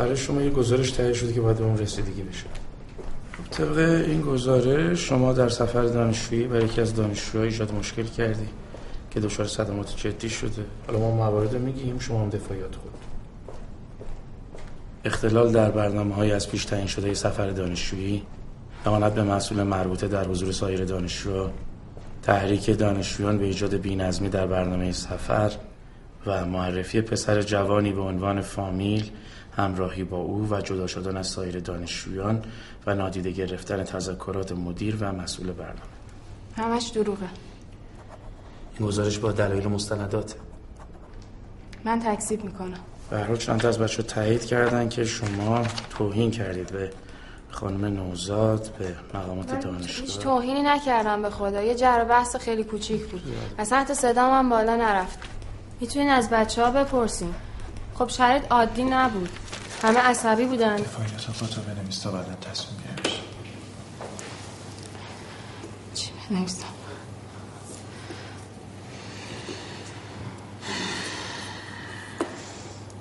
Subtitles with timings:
[0.00, 2.44] برای شما یه گزارش تهیه شده که باید به اون رسیدگی بشه.
[3.32, 8.48] خب طبق این گزارش شما در سفر دانشجویی برای یکی از دانشجوها ایجاد مشکل کردی
[9.10, 10.64] که دچار صدمات جدی شده.
[10.86, 12.90] حالا ما موارد میگیم شما هم دفاعیات خود.
[15.04, 18.22] اختلال در برنامه های از پیش تعیین شده سفر دانشجویی
[18.86, 21.50] امانت به مسئول مربوطه در حضور سایر دانشجوها
[22.22, 25.52] تحریک دانشجویان به ایجاد بینظمی در برنامه سفر
[26.26, 29.10] و معرفی پسر جوانی به عنوان فامیل
[29.56, 32.42] همراهی با او و جدا شدن از سایر دانشجویان
[32.86, 35.80] و نادیده گرفتن تذکرات مدیر و مسئول برنامه.
[36.56, 37.28] همش دروغه.
[38.78, 40.34] این گزارش با دلایل مستندات.
[41.84, 42.78] من تکذیب می‌کنم.
[43.10, 46.90] به چند از بچه تایید کردن که شما توهین کردید به
[47.50, 50.06] خانم نوزاد به مقامات دانشگاه.
[50.06, 51.62] هیچ توهینی نکردم به خدا.
[51.62, 53.22] یه جر بحث خیلی کوچیک بود.
[53.58, 55.18] اصلا حتی صدام هم بالا نرفت.
[55.80, 57.34] می‌تونین از بچه ها بپرسیم
[58.00, 59.28] خب شرط عادی نبود.
[59.82, 60.76] همه عصبی بودن.
[60.76, 63.20] فایلت رو تو بنویس تا بعدا تصمیم گرفت
[65.94, 66.64] چی بنویسم؟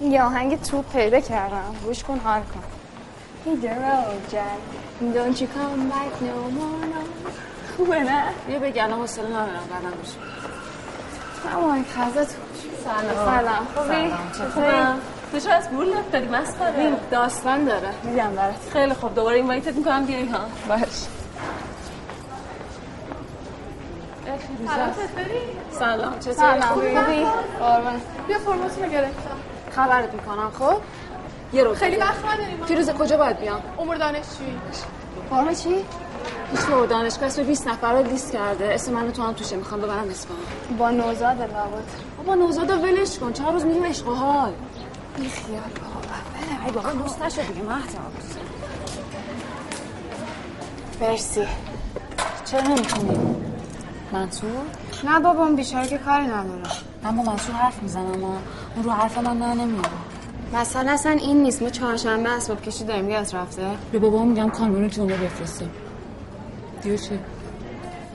[0.01, 1.75] یه آهنگ توپ پیدا کردم.
[1.85, 2.63] گوش کن حال کن.
[3.61, 4.59] The road, Jack.
[5.15, 7.01] Don't you come back no more, no.
[7.77, 10.09] خوبه نه؟ بیا بگی الان حوصله ندارم بعدم گوش
[11.53, 12.35] اما خزت
[12.83, 13.39] سلام.
[13.39, 13.67] سلام.
[13.75, 14.13] خوبی؟
[14.53, 14.99] خوبم
[15.33, 17.89] تو از بول داری مسخره داستان داره.
[18.03, 18.55] میدم برات.
[18.73, 19.15] خیلی خوب.
[19.15, 20.05] دوباره این وایتت می‌کنم.
[20.05, 20.39] بیای ها.
[20.69, 20.79] باش.
[25.71, 26.19] سلام.
[26.19, 26.61] چطور سلام.
[26.61, 26.87] خوبی؟
[27.59, 28.01] قربان.
[28.27, 29.37] بیا فرماتونو گرفتم
[29.71, 30.77] خبرت می‌کنم خب؟
[31.53, 32.65] یه رو خیلی وقت نداریم.
[32.65, 34.59] فیروز کجا باید بیام؟ امور دانشجویی.
[35.29, 35.85] فرم چی؟
[36.51, 38.73] هیچ دانشگاه اسم 20 نفر رو لیست کرده.
[38.73, 39.55] اسم منو تو هم توشه.
[39.55, 40.37] می‌خوام ببرم اصفهان
[40.77, 42.08] با نوزاد لابد.
[42.19, 43.33] بابا نوزادا ولش کن.
[43.33, 44.53] چهار روز میریم عشق و حال.
[45.17, 46.65] بی خیال بابا.
[46.65, 47.61] ای بابا دوست نشد دیگه.
[47.61, 48.11] مهتاب
[51.01, 51.45] مرسی.
[52.45, 53.35] چرا نمی‌خونی
[54.11, 54.49] منصور؟
[55.03, 56.61] نه بابا اون بیچاره که کاری نداره.
[57.03, 59.89] من با منصور حرف می‌زنم اون رو حرف من نه نمیاد
[60.53, 61.61] مثلا اصلا این نیست.
[61.61, 63.09] ما چهارشنبه اسباب کشی داریم.
[63.09, 65.67] یاد رفته؟ به بابا میگم کامیون جمعه بفرسته.
[66.81, 67.19] دیو چی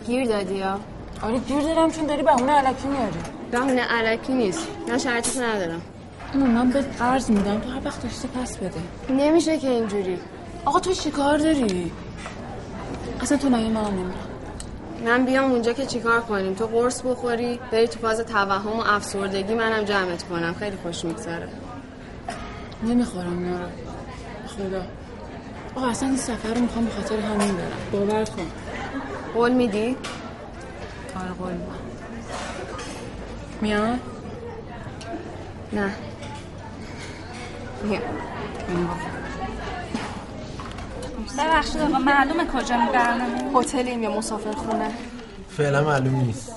[0.06, 0.81] گیر دادی یا؟
[1.22, 3.34] آره گیر دارم چون داری بهونه علکی میاری.
[3.54, 4.69] بهونه علکی نیست.
[4.88, 5.82] من شرطی ندارم.
[6.34, 7.60] اما من به قرض میدم.
[7.60, 8.81] تو هر وقت داشتی پس بده.
[9.10, 10.19] نمیشه که اینجوری.
[10.65, 11.93] آقا تو چیکار داری؟
[13.20, 14.14] اصلا تو منم نمیرم
[15.04, 16.54] من بیام اونجا که چیکار کنیم.
[16.54, 20.54] تو قرص بخوری بری تو فاز توهم و افسردگی منم جمعت کنم.
[20.59, 21.48] خیلی خوش میگذره.
[22.82, 23.66] نمی‌خورم اینا رو
[24.47, 24.82] خدا.
[25.75, 27.70] آقا اصلا این سفر رو می‌خوام به خاطر همین برم.
[27.93, 28.47] باور کن.
[29.34, 29.97] قول میدی؟
[31.16, 31.84] آره قول میدم.
[33.64, 33.98] میاد؟
[35.72, 35.91] نه.
[37.84, 38.00] میام
[41.38, 44.91] ببخشید آقا معلومه کجا برنامه هتلیم یا مسافر خونه
[45.56, 46.52] فعلا معلوم نیست.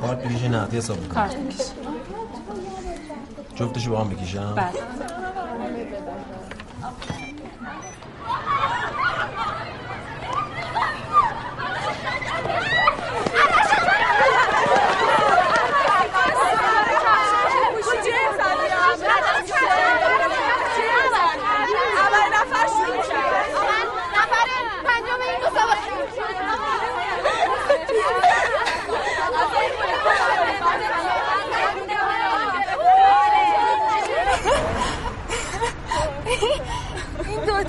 [0.00, 1.36] کارت بکشه نقدی حساب می‌کنم کارت
[3.54, 4.54] جفتشو با هم بکشم.
[4.54, 4.74] بعد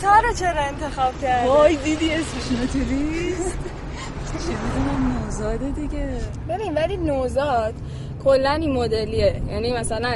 [0.09, 3.57] رو چرا انتخاب کردی؟ وای دیدی رو لیست
[4.33, 6.09] چه می‌دونم نوزاده دیگه.
[6.50, 7.73] ببین ولی نوزاد
[8.23, 9.41] کلا این مدلیه.
[9.51, 10.15] یعنی مثلا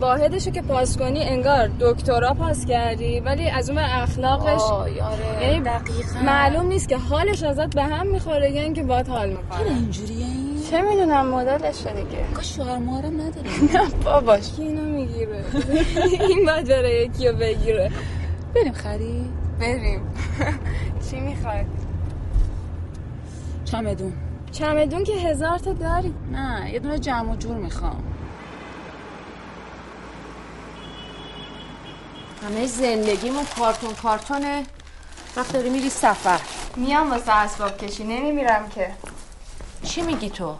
[0.00, 4.92] واحدشو که پاس کنی انگار دکترا پاس کردی ولی از اون اخلاقش آره
[5.42, 6.20] یعنی دقیقا.
[6.24, 9.60] معلوم نیست که حالش ازت به هم می‌خوره یا اینکه باید حال می‌کنه.
[9.68, 12.24] اینجوریه این؟ چه می‌دونم مدلشه دیگه.
[12.34, 13.48] کاش شوهر مهرم نداره.
[13.74, 14.52] نه باباش.
[14.56, 15.44] کی اینو می‌گیره.
[16.28, 17.90] این باید بره یکی رو بگیره.
[18.54, 19.30] بریم خرید؟
[19.60, 20.14] بریم.
[21.10, 21.66] چی می‌خواد
[23.64, 24.12] چمدون.
[24.52, 26.14] چمدون که هزار تا داری.
[26.32, 28.04] نه یه دونه جمع و جور می‌خوام.
[32.42, 34.62] همه زندگیمون کارتون کارتونه.
[35.36, 36.40] وقت داری میری سفر.
[36.76, 38.90] میام واسه اسباب کشی نمیمیرم که.
[39.82, 40.54] چی میگی تو؟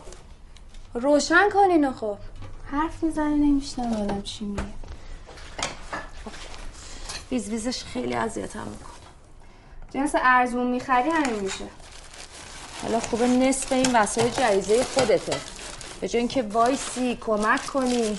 [0.94, 2.16] روشن کن اینو خب.
[2.70, 4.62] حرف می‌زنی نمی‌شنوم آدم چی میگه.
[7.30, 8.90] ویز ویزش خیلی اذیتم می‌کنه.
[9.94, 11.64] جنس ارزون می‌خری همین میشه.
[12.82, 15.36] حالا خوبه نصف این وسایل جایزه خودته.
[16.00, 18.18] به جای اینکه وایسی کمک کنی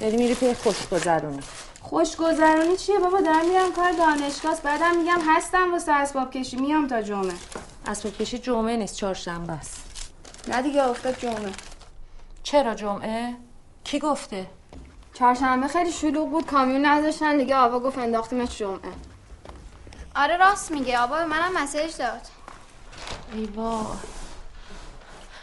[0.00, 1.40] داری میری پی خوشگذرونی.
[1.82, 6.56] خوشگذرونی چیه بابا؟ دارم میرم کار دانشگاه بعدم میگم هستم واسه اسباب کشی.
[6.56, 7.34] میام تا جمعه.
[7.86, 9.80] اسباب کشی جمعه نیست چهارشنبه است.
[10.48, 11.52] نه دیگه افتاد جمعه.
[12.42, 13.36] چرا جمعه؟
[13.84, 14.46] کی گفته؟
[15.18, 18.92] چهارشنبه خیلی شلوغ بود کامیون نذاشتن دیگه آوا گفت انداختیمش جمعه.
[20.16, 20.98] آره راست میگه.
[20.98, 22.20] آبا به منم مسیج داد.
[23.32, 23.84] ای وای.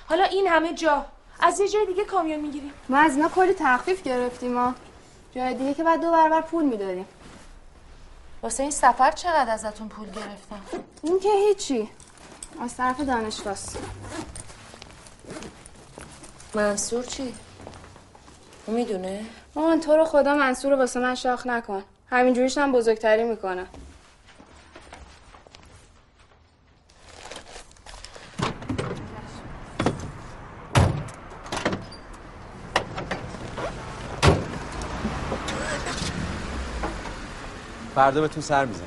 [0.09, 1.05] حالا این همه جا.
[1.39, 2.71] از یه جای دیگه کامیون می‌گیریم.
[2.89, 4.75] ما از اینا کلی تخفیف گرفتیم ما
[5.35, 7.05] جای دیگه که بعد دو برابر پول می‌دادیم
[8.43, 10.61] واسه این سفر چقدر ازتون پول گرفتم
[11.03, 11.89] این که هیچی.
[12.61, 13.55] از طرف دانشگاه.
[16.53, 17.33] منصور چی؟
[18.65, 19.25] اون می‌دونه؟
[19.55, 21.83] مامان تو رو خدا منصور رو واسه من شاخ نکن.
[22.09, 23.65] همینجوریش هم بزرگتری می‌کنه.
[37.95, 38.83] فردا بهتون سر میزن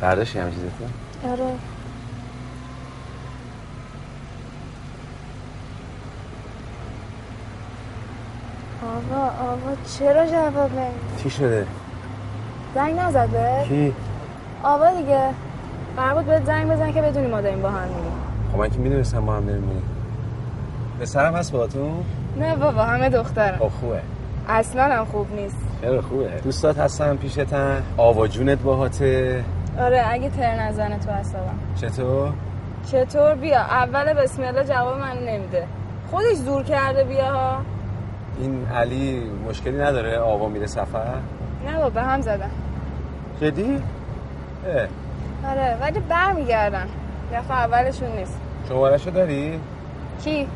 [0.00, 0.90] برداشتی همه چیزتون؟
[1.32, 1.69] آره.
[9.12, 11.66] آقا آقا چرا جواب نمیدی؟ چی شده؟
[12.74, 13.94] زنگ نزده؟ کی؟
[14.62, 15.20] آوا دیگه
[15.96, 18.12] قرار بود بهت زنگ بزن که بدونی ما داریم با هم میریم
[18.52, 19.82] خب من که می‌دونستم با هم داریم میریم
[21.00, 22.04] پسرم هست باهاتون؟
[22.40, 23.58] نه بابا همه دخترم.
[23.58, 24.00] خب خوبه.
[24.48, 25.56] اصلا هم خوب نیست.
[25.82, 26.28] چرا خوبه.
[26.44, 29.44] دوستات هستن پیشتن؟ آوا جونت باهاته؟
[29.80, 32.32] آره اگه تر نزنه تو حسابم چطور؟
[32.92, 35.66] چطور؟ بیا اول بسم الله جواب من نمیده.
[36.10, 37.56] خودش زور کرده بیا ها
[38.40, 41.14] این علی مشکلی نداره؟ آوا میره سفر؟
[41.66, 42.50] نه بابا هم زدن.
[43.40, 43.82] جدی؟
[44.66, 44.86] اه.
[45.50, 46.86] آره ولی برمیگردن.
[47.32, 48.38] دفعه اولشون نیست.
[48.68, 49.60] شمارشو داری؟
[50.24, 50.48] کی؟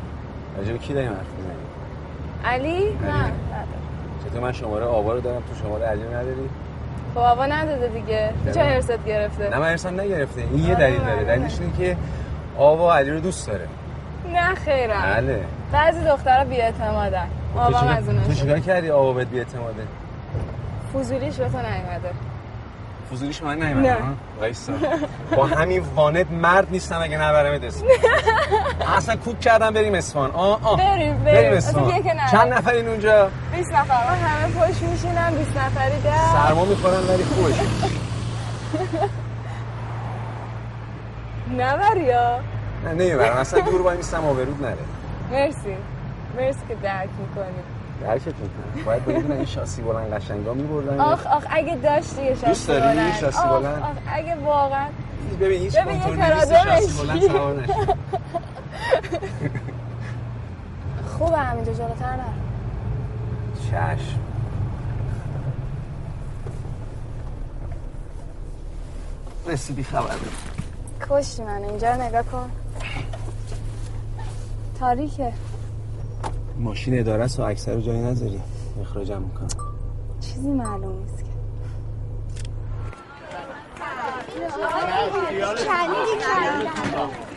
[0.57, 1.55] راجب کی داریم حرف می‌زنی؟
[2.45, 3.31] علی؟ نه
[4.25, 6.49] چطور من شماره آوا رو دارم تو شماره علی نداری؟
[7.13, 8.29] خب آوا نداده دیگه.
[8.53, 10.41] چه هرست گرفته؟ نه من ارسم نگرفته.
[10.41, 11.13] این یه آره، دلیل داره.
[11.15, 11.23] آره.
[11.25, 11.97] دلیلش اینه که
[12.57, 13.67] آوا علی رو دوست داره.
[14.33, 15.01] نه خیرم.
[15.01, 15.41] بله.
[15.71, 17.27] بعضی دخترها بی‌اعتمادن.
[17.55, 18.27] تو از اوناست.
[18.29, 19.83] تو چیکار کردی آوا بهت بی‌اعتماده
[20.93, 22.11] فضولیش به تو نیومده.
[23.13, 23.97] فضولیش من نیومد نه.
[24.39, 24.73] وایسا
[25.37, 27.89] با همین وانت مرد نیستم اگه نبرمت اصفهان
[28.97, 30.31] اصلا کوک کردم بریم اصفهان.
[30.31, 30.77] آه آه.
[30.77, 31.51] بریم، بریم.
[31.53, 32.31] نره.
[32.31, 33.93] چند نفرین اونجا؟ 20 نفر.
[34.09, 37.53] من همه پشت میشینم 20 نفری ده سرما می‌خورن ولی خوش
[41.57, 42.39] نبری یا
[42.85, 43.37] نه نمی‌برم.
[43.37, 44.77] اصلا دور وای میستم آبرود نره.
[45.31, 45.77] مرسی.
[46.37, 47.45] مرسی که درک می‌کنی.
[48.01, 48.83] درکتون کنم.
[48.85, 50.99] باید بدون این شاسی بلند قشنگا میبردن.
[50.99, 53.13] آخ آخ اگه داشتی یه شاسی دوست داری بلند.
[53.13, 54.87] شاسی آخ، بلند؟ آخ اگه واقعا.
[55.41, 57.21] ببین هیچ ببین یه کنترلی نیست شاسی بلند.
[57.21, 57.73] سوار نشی.
[61.17, 62.23] خوبه همینجا جلوتر نرو
[63.71, 64.19] چشم.
[69.47, 70.15] رسیدی خبر.
[71.09, 72.51] کشتی من اینجا نگاه کن.
[74.79, 75.33] تاریکه.
[76.57, 78.41] ماشین اداره است و اکثر جایی نذاری.
[78.81, 79.47] اخراجم می‌کنم.
[80.21, 81.25] چیزی معلوم نیست که.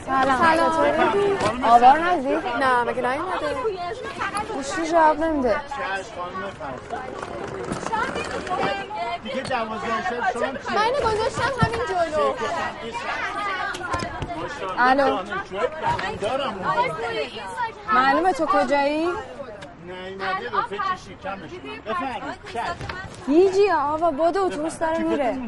[0.06, 2.28] سلام سلام آوار ندی؟
[2.60, 3.54] نه مگه نیومده
[4.54, 5.56] گوشی جواب نمیده
[9.22, 10.42] دیگه دوازده شب شما
[10.76, 12.34] من اینو گذاشتم همین جلو.
[14.78, 15.18] الو
[17.92, 19.08] معلومه تو کجایی؟
[23.26, 25.38] گیجی آوا بودو اتوبوس داره میره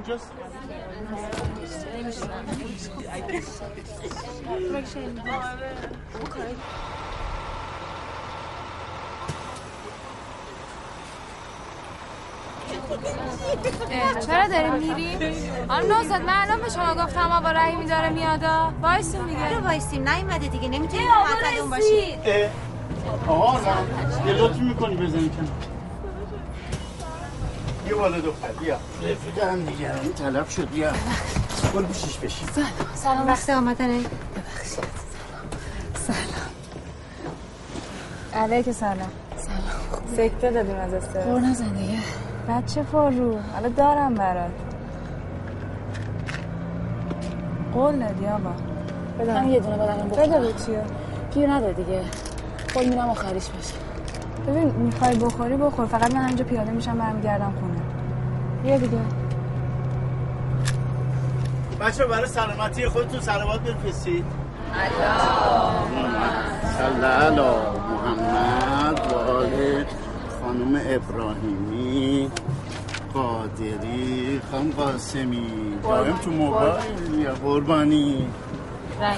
[14.27, 15.19] چرا داریم میریم؟
[15.69, 19.49] آن نوزد من الان به شما گفتم آوا رحیمی داره میادا وایسون دیگه.
[19.51, 22.17] چرا وایسیم نیومده دیگه نمی‌تونی معطل اون باشی
[23.29, 24.27] آقا نه.
[24.27, 25.51] یه لطفی می‌کنی بزنی کنار.
[27.89, 28.77] یه بالا دختر بیا.
[29.03, 30.91] رفیق هم دیگه این طلب شد بیا.
[31.75, 32.45] برو پیشش بشی
[32.95, 34.01] سلام وقت آمدنه.
[38.35, 38.97] علیک سلام.
[39.37, 40.17] سلام.
[40.17, 41.25] سکته دادیم از استرس.
[41.25, 41.99] قور نزن دیگه
[42.49, 43.39] بچه پر رو.
[43.55, 44.51] حالا دارم برات.
[47.75, 48.51] قول ندی آبا
[49.21, 49.33] بده.
[49.35, 50.83] هم یه دونه بخورم بده به چیه
[51.35, 52.03] گیر نده دیگه.
[52.75, 53.75] قول میرم آخریش بشه.
[54.47, 55.87] ببین می‌خوای بخوری بخور.
[55.87, 57.81] فقط من همینجا پیاده میشم برمیگردم خونه.
[58.63, 58.99] بیا دیگه.
[61.81, 64.25] بچه برای سلامتی خودتون سلامات بفرستید.
[66.79, 67.41] صلی علی
[67.91, 69.85] محمد و آل
[70.41, 70.77] خانم
[73.14, 75.47] قادری خانم قاسمی.
[75.83, 78.26] دائم تو موبایل یا قربانی.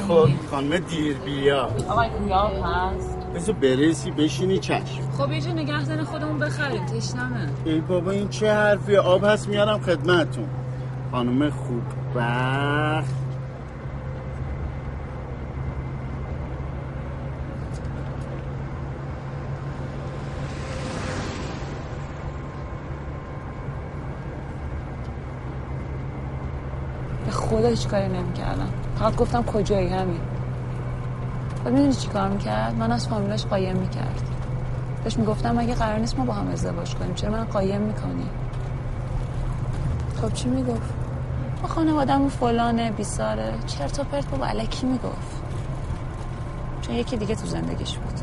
[0.09, 3.19] خب خانم دیربیا آقای کویاب هست.
[3.35, 5.11] بذار برسی بشینی چشم.
[5.19, 7.49] خب یه جا نگهدن خودمون بخریم تشنمه.
[7.65, 10.49] ای بابا این چه حرفی آب هست میارم خدمتون
[11.13, 11.83] خانم خوب
[12.17, 13.22] بخت
[27.53, 28.69] خدا هیچ کاری نمی‌کردم
[28.99, 30.21] فقط گفتم کجایی همین؟
[31.65, 34.23] بعد می‌دونی چی کار می‌کرد؟ من از فامیلاش قایم می‌کرد.
[35.05, 37.15] بهش می‌گفتم اگه قرار نیست ما با هم ازدواج کنیم.
[37.15, 38.27] چرا من قایم می‌کنی؟
[40.23, 40.95] خب چی می‌گفت؟
[41.63, 43.55] ما خانوادهمون فلانه بیساره.
[43.67, 45.43] چرت و پرت بابا علکی می‌گفت.
[46.81, 48.21] چون یکی دیگه تو زندگیش بود.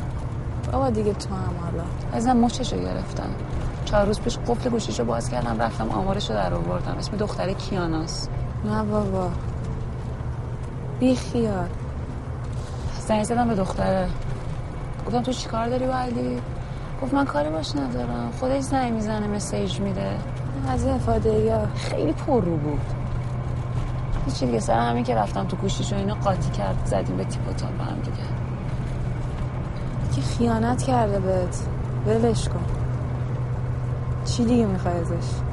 [0.72, 1.84] بابا دیگه تو هم حالا.
[2.12, 3.30] ازم مچشو گرفتم
[3.84, 6.96] چهار روز پیش قفل گوشیشو باز کردم رفتم آمارشو در آوردم.
[6.98, 8.30] اسم دختره کیاناست
[8.64, 9.30] نه بابا.
[11.00, 11.68] بی خیال.
[13.00, 14.08] زنگ زدم به دختره.
[15.06, 16.38] گفتم تو چیکار داری با علی
[17.02, 18.30] گفت من کاری باش ندارم.
[18.40, 20.10] خودش زنگ می‌زنه مسیج میده.
[20.68, 21.66] از این افاده یا.
[21.74, 22.80] خیلی پر رو بود.
[24.26, 27.52] هیچی دیگه سر همین که رفتم تو گوشیشو اینو قاطی کرد زدیم به تیپ و
[27.52, 28.16] تاپ هم دیگه.
[30.14, 31.62] که خیانت کرده بهت.
[32.06, 32.64] ولش کن.
[34.24, 35.49] چی دیگه می‌خوای ازش؟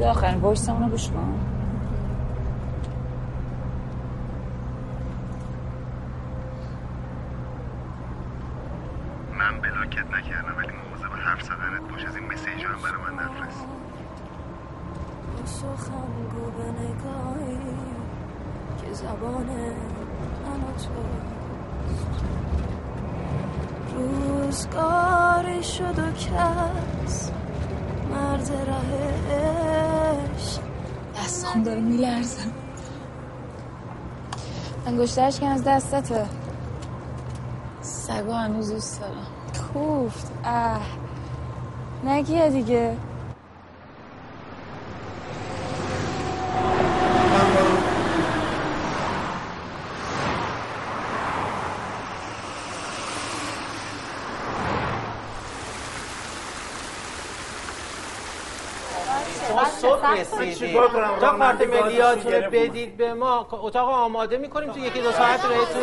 [0.00, 1.40] به آخرین وایسمونو گوش کن.
[9.38, 13.64] من بلاکت نکردم ولی مواظب حرف زدنت باش از این مسیج هم برای من نفرست.
[15.44, 15.92] سخن
[16.34, 17.58] گو به نگاهی
[18.82, 19.46] که زبان
[20.46, 20.90] من و توست.
[23.94, 27.32] روزگاری شد و کس
[28.66, 28.90] ره
[29.30, 30.60] عشق
[31.16, 32.42] دستام داره میلرزه
[34.86, 36.26] انگشترش که از دستته.
[37.82, 39.26] سگا هنوز دوست دارم.
[39.72, 40.80] کوفت اه.
[42.04, 42.96] نگیه دیگه
[59.48, 60.74] شما صبح رسیدید
[61.20, 63.48] تا کارت ملیاتون رو بدید به ما.
[63.50, 65.82] اتاق آماده می‌کنیم تو یکی دو ساعت بهتون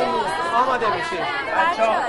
[0.55, 1.19] آماده میشید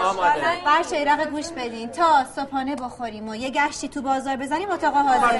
[0.04, 0.40] آماده.
[0.66, 1.90] بر شیرق گوش بدین.
[1.90, 5.38] تا صبحانه بخوریم و یه گشتی تو بازار بزنیم اتاق حاضر.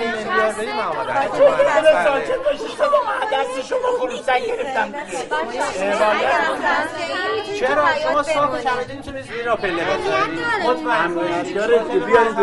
[7.59, 11.15] چرا؟ شما صبح چمدون می‌تونید زیر را پله بذارید مطمئن
[11.55, 12.37] داره بیارید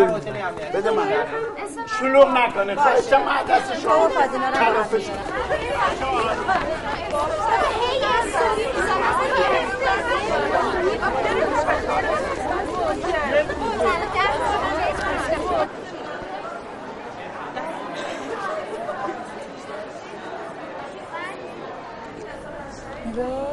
[0.74, 1.08] بده من.
[2.00, 2.76] شلوغ نکنه.
[2.76, 3.90] خواهشم من دستشو
[4.54, 5.10] خلافش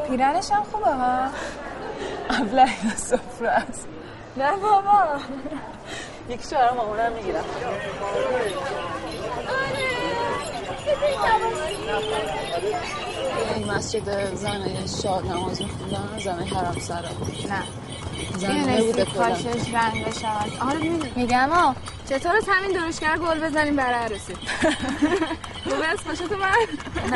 [0.08, 1.30] پیرنش هم خوبه ها؟
[2.30, 3.88] ابله سفره است.
[4.36, 5.18] نه بابا.
[6.28, 7.44] یک شوهر مامونم می‌گیرم.
[13.56, 16.98] این مسجد زن شاد نماز میخوندن زن حرم سرا.
[17.48, 17.62] نه.
[18.38, 20.52] زنه بوده کلا پاشش رنگ بشود.
[20.60, 21.76] آره میگم ها
[22.08, 24.34] چطور از همین درشگر گل بزنیم برای عروسی؟
[25.64, 26.52] خوبه از خوشت من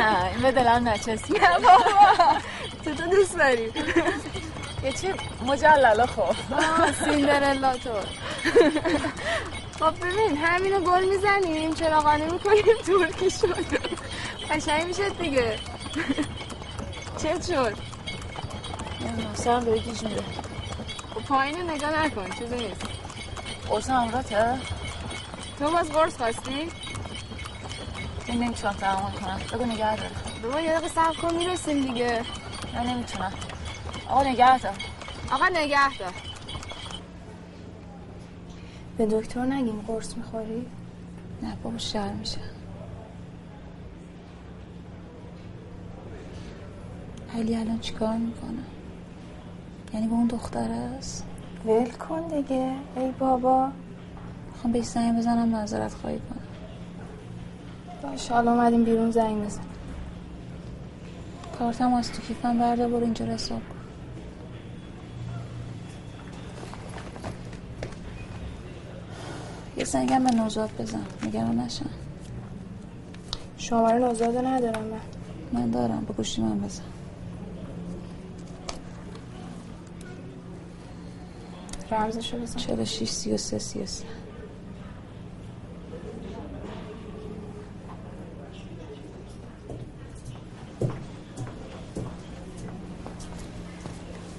[0.01, 1.83] نه این به دلم نچستی نه بابا.
[2.85, 3.71] تو تو دوست داری.
[4.87, 5.07] یه چی؟
[5.45, 7.89] مجللا خب آه، سیندرلا تو.
[9.79, 13.79] خب ببین همینو گل می‌زنیم چراغانی می‌کنیم ترکی شد.
[14.51, 15.59] قشنگ میشه دیگه.
[17.23, 17.77] چه شد.
[19.33, 20.23] سرم داره گیج میره
[21.13, 22.81] خب پایین نگاه نکن چیزی نیست.
[23.69, 24.59] قرص امراته
[25.59, 26.71] تو باز قرص خواستی؟
[28.25, 29.39] این نمی‌تونم تحمل کنم.
[29.53, 30.09] بگو نگه داره
[30.43, 32.21] بابا یه دقیقه صبر کن می‌رسیم دیگه.
[32.73, 33.33] نه نمی‌تونم.
[34.09, 34.77] آقا نگه دار.
[35.31, 36.13] آقا نگه دار.
[38.97, 40.65] به دکتر نگیم قرص می‌خوری؟
[41.43, 42.39] نه بابا شر میشه.
[47.35, 48.63] علی الان چیکار می‌کنه؟
[49.93, 51.25] یعنی با اون دختر است؟
[51.65, 53.67] ول کن دیگه ای بابا.
[54.51, 56.41] می‌خوام بهش زنگ بزنم معذرت خواهی کنم.
[58.11, 59.61] باشه حالا اومدیم بیرون زنگ بزن
[61.59, 63.61] کارتم از تو کیفم برده برو اینجا حساب
[69.87, 71.05] زنگم به نوزاد بزن.
[71.23, 71.85] نگران نشن
[73.57, 74.99] شماره نوزاد ندارم من.
[75.53, 76.05] من دارم.
[76.05, 76.83] به گوشی من بزن.
[81.91, 82.59] رمزشو بزن.
[82.59, 84.05] 46 33 33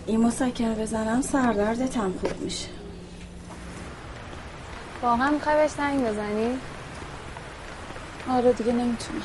[0.06, 2.77] این مسکر بزنم سردردتم خوب میشه.
[5.02, 6.58] واقعا می‌خوای بهش زنگ بزنی؟
[8.30, 9.22] آره دیگه نمی‌تونم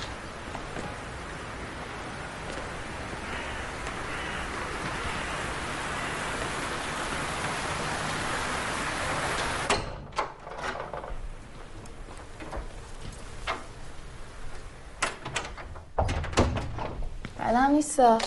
[17.38, 18.18] بعدم نیستا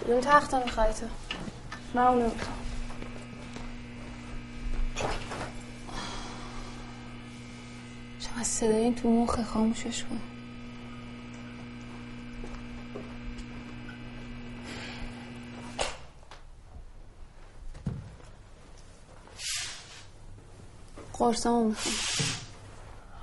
[0.00, 1.06] کدوم تخت می‌خوای تو؟
[1.94, 2.58] من اونو می‌خوام
[8.20, 10.20] چقدر صدای این تو مخ خاموشش کن.
[21.12, 21.94] قرصامو می‌خوام.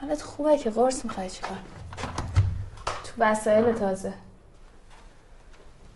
[0.02, 1.58] حالت خوبه که قرص می‌خوای چیکار؟
[2.86, 4.14] تو وسایل تازه.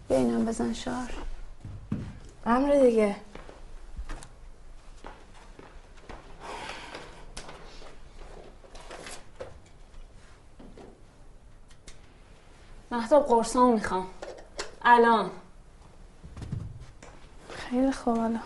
[0.10, 1.14] بینم بزن شار
[2.46, 3.16] امر دیگه.
[13.04, 14.08] مهتاب قرصامو می‌خوام.
[14.82, 15.30] الان.
[17.50, 18.40] خیلی خوب حالا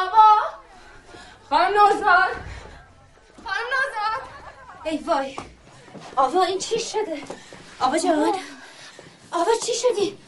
[0.00, 0.28] آقا
[1.50, 2.32] خانم نوزاد.
[3.44, 4.22] خانم نوزاد.
[4.84, 5.36] ای وای.
[6.16, 7.22] آوا این چی شده؟
[7.80, 8.34] آوا جان.
[9.32, 9.52] آوا.
[9.66, 10.18] چی شدی؟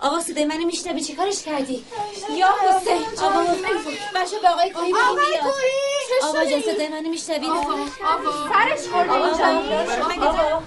[0.00, 1.84] آوا صدای منو میشنوی؟ چی کارش کردی؟
[2.30, 3.02] یا حسین.
[3.24, 3.44] آوا
[4.14, 5.54] بچه به آقای کوهی بگی بیاد.
[6.22, 7.46] آوا جان صدای منو میشنوی؟
[8.52, 9.96] سرش خورده آوا اینجا.
[9.96, 10.62] جان مگه آوا.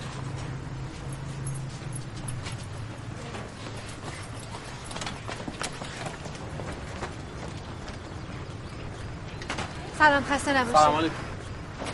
[10.00, 10.76] سلام خسته نباشید.
[10.76, 11.16] سلام علیکم.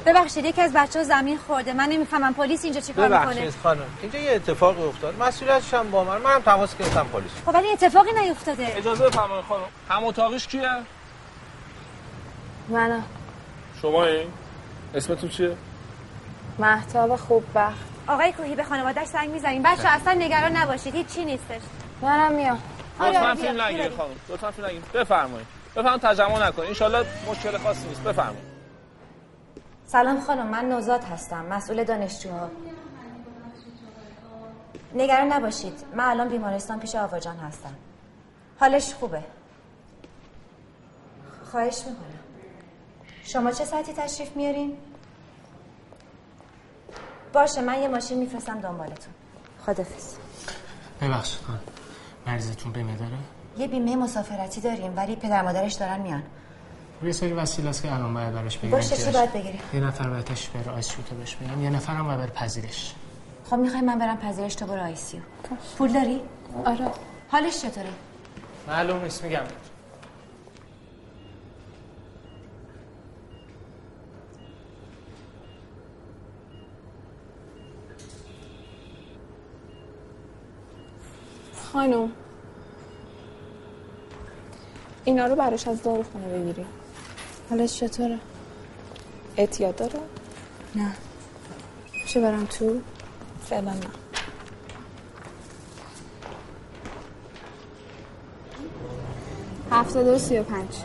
[0.05, 1.73] ببخشید یکی از بچه ها زمین خورده.
[1.73, 3.25] من نمی‌فهمم پلیس اینجا چیکار می‌کنه.
[3.25, 5.21] ببخشید خانم اینجا یه اتفاقی افتاد.
[5.21, 6.17] مسئولیتش هم با من.
[6.17, 7.31] منم تماس گرفتم پلیس.
[7.45, 8.77] خب ولی اتفاقی نیفتاده.
[8.77, 9.63] اجازه بفرمایید خانم.
[9.89, 10.69] هم اتاقیش کیه؟
[12.69, 13.03] منم
[13.81, 14.27] شما این؟
[14.95, 15.57] اسمتون چیه؟
[16.59, 17.75] محتاب خوب بخت.
[18.07, 19.63] آقای کوهی به خانوادهش زنگ می‌زنیم.
[19.63, 20.95] بچه اصلا نگران نباشید.
[20.95, 21.61] هیچ چی نیستش.
[22.01, 22.59] منم میام.
[22.99, 24.11] لطفا فیلم نگیر خانم.
[24.29, 24.81] لطفا فیلم نگیر.
[24.93, 25.47] بفرمایید.
[25.75, 26.81] بفرمایید تجمع نکنید.
[26.83, 28.03] ان مشکل خاصی نیست.
[28.03, 28.55] بفرمایید.
[29.87, 32.49] سلام خانم من نوزاد هستم مسئول دانشجوها.
[34.93, 37.73] نگران نباشید من الان بیمارستان پیش آواجان هستم.
[38.59, 39.23] حالش خوبه.
[41.51, 42.19] خواهش می‌کنم.
[43.23, 44.77] شما چه ساعتی تشریف میارین؟
[47.33, 49.13] باشه من یه ماشین میفرستم دنبالتون.
[49.65, 50.15] خدافز
[51.01, 51.59] ببخشید خانم
[52.27, 53.17] مریضتون بیمه داره
[53.57, 56.23] یه بیمه مسافرتی داریم ولی پدر مادرش دارن میان.
[57.03, 60.09] یه سری وسیله است که الان باید براش بگیریم باشه چی باید بگیریم؟ یه نفر
[60.09, 62.93] باید تشریف بره ICU تا بهش بگم یه نفر هم باید بره پذیرش.
[63.49, 65.19] خب می‌خوای من برم پذیرش تو برو ICU
[65.77, 66.21] پول داری؟
[66.65, 66.91] آره.
[67.31, 67.89] حالش چطوره؟
[68.67, 69.39] معلوم نیست میگم.
[81.73, 82.11] خانم.
[85.05, 86.65] اینا رو براش از داروخونه بگیری
[87.49, 88.19] حالش چطوره؟
[89.37, 89.99] اعتیاد داره؟
[90.75, 90.91] نه
[92.07, 92.79] چه برم تو؟
[93.45, 93.89] فعلا نه
[99.71, 100.75] هفتاد و سی و پنج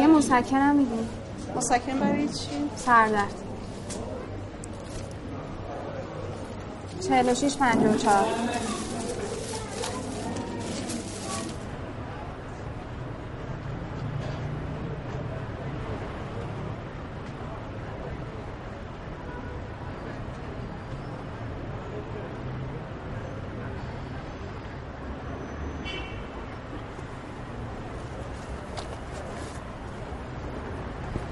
[0.00, 1.08] یه مسکنم میدیم
[1.56, 3.47] مسکن برای چی؟ سردرد
[7.00, 8.26] چهل و شیش پنج و چهار.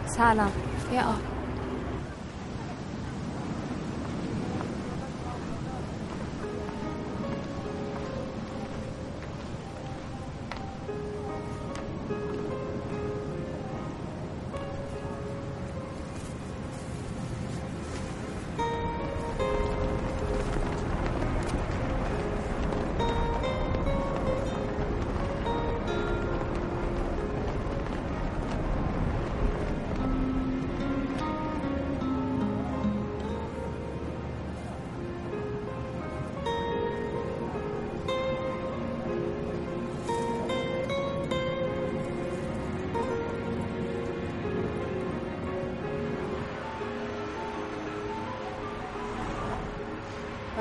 [0.07, 0.66] سلام.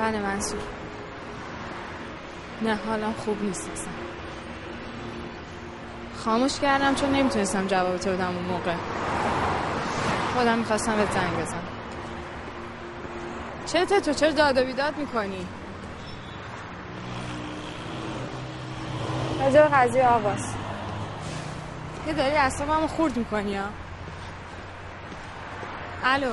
[0.06, 0.60] بله منصور.
[2.62, 3.92] نه حالم خوب نیست اصلا.
[6.24, 8.74] خاموش کردم چون نمی‌تونستم جواب تو بدم اون موقع.
[10.34, 11.62] خودم می‌خواستم به زنگ بزنم.
[13.66, 15.46] چته تو چرا داد و بیداد می‌کنی؟
[19.40, 20.54] راجع به قضیه آواز.
[22.06, 23.66] یه داری اصابمو خورد می‌کنی ها
[26.04, 26.32] الو.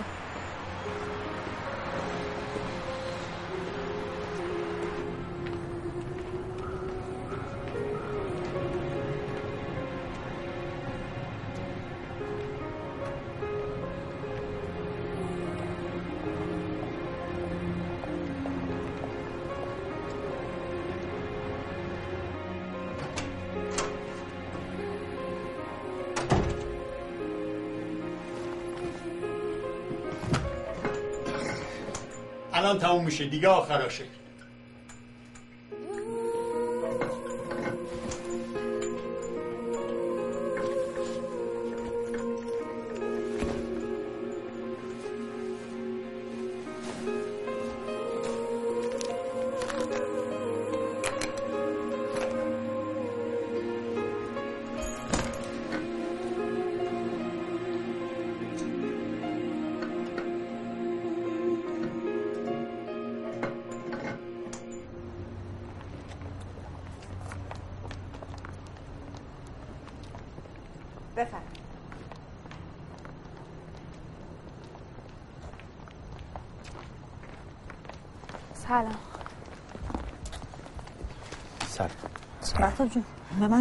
[33.03, 34.03] میشه دیگه آخراشه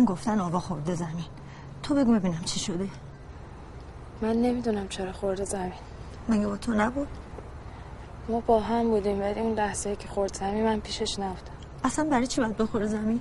[0.02, 1.24] من گفتن آقا خورده زمین.
[1.82, 2.88] تو بگو ببینم چی شده.
[4.22, 5.72] من نمی‌دونم چرا خورده زمین.
[6.28, 7.08] مگه با تو نبود؟
[8.28, 11.52] ما با هم بودیم ولی اون لحظه که خورد زمین من پیشش نبودم.
[11.84, 13.20] اصلا برای چی باید بخوره زمین؟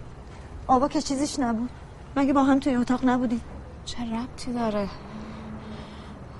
[0.67, 1.69] آبا که چیزیش نبود.
[2.15, 3.41] مگه با هم توی اتاق نبودی
[3.85, 4.89] چه ربطی داره؟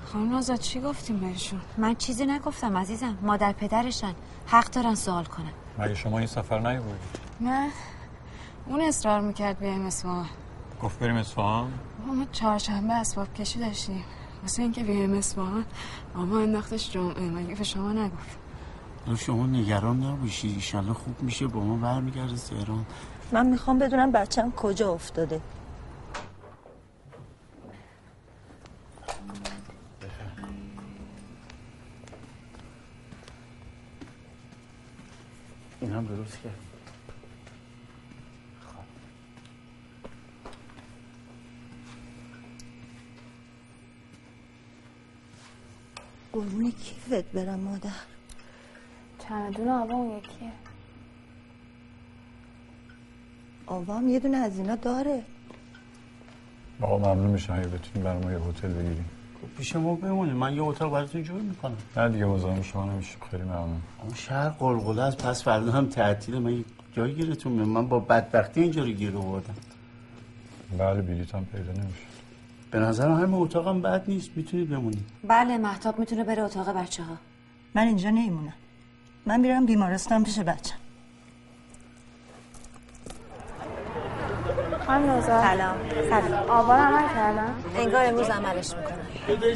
[0.04, 3.18] خانم آزاد چی گفتیم بهشون؟ من چیزی نگفتم عزیزم.
[3.22, 4.14] مادر پدرشن.
[4.46, 5.52] حق دارن سوال کنن.
[5.78, 7.70] مگه شما این سفر نیوردید نه.
[8.66, 10.26] اون اصرار می‌کرد بیایم اصفهان.
[10.82, 11.72] گفت بریم اصفهان؟
[12.06, 14.04] ما چهارشنبه اسباب کشی داشتیم.
[14.42, 15.64] واسه اینکه بیایم اصفهان
[16.16, 17.30] اما انداختش جمعه.
[17.30, 18.38] مگه به شما نگفت؟
[19.16, 20.48] شما نگران نباشی.
[20.48, 22.86] ایشالله خوب میشه با ما برمیگرده تهران.
[23.32, 25.40] من می‌خوام بدونم بچم کجا افتاده.
[35.80, 36.71] این هم درست کرد.
[46.32, 47.90] قربون کیفت برم مادر؟
[49.28, 50.52] چمدون آبا اون یکیه.
[53.66, 55.22] آوا هم یه دونه از اینا داره.
[56.80, 59.10] آقا ممنون میشم اگه بتونیم برای ما یه هتل بگیریم.
[59.58, 61.76] پیش ما بمونید من یه اتاق براتون جور می‌کنم.
[61.96, 63.18] نه دیگه مزاحم شما نمیشیم.
[63.30, 63.82] خیلی ممنون.
[64.02, 66.38] اون شهر قلقله از پس فردا هم تعطیله.
[66.38, 69.54] من جای گیرتون من با بدبختی اینجا رو گیر آوردم.
[70.78, 72.06] بله بلیط هم پیدا نمیشه.
[72.72, 77.16] به نظرم همین اتاقم بد نیست می‌تونی بمونی بله محتاب می‌تونه بره اتاق بچه ها
[77.74, 78.52] من اینجا نمیمونم
[79.26, 80.74] من میرم بیمارستان پیش بچم
[84.86, 85.76] خانم نوزا سلام.
[86.10, 86.50] سلام.
[86.50, 87.54] آبان عمل کردم.
[87.76, 89.01] انگار امروز عملش می‌کنن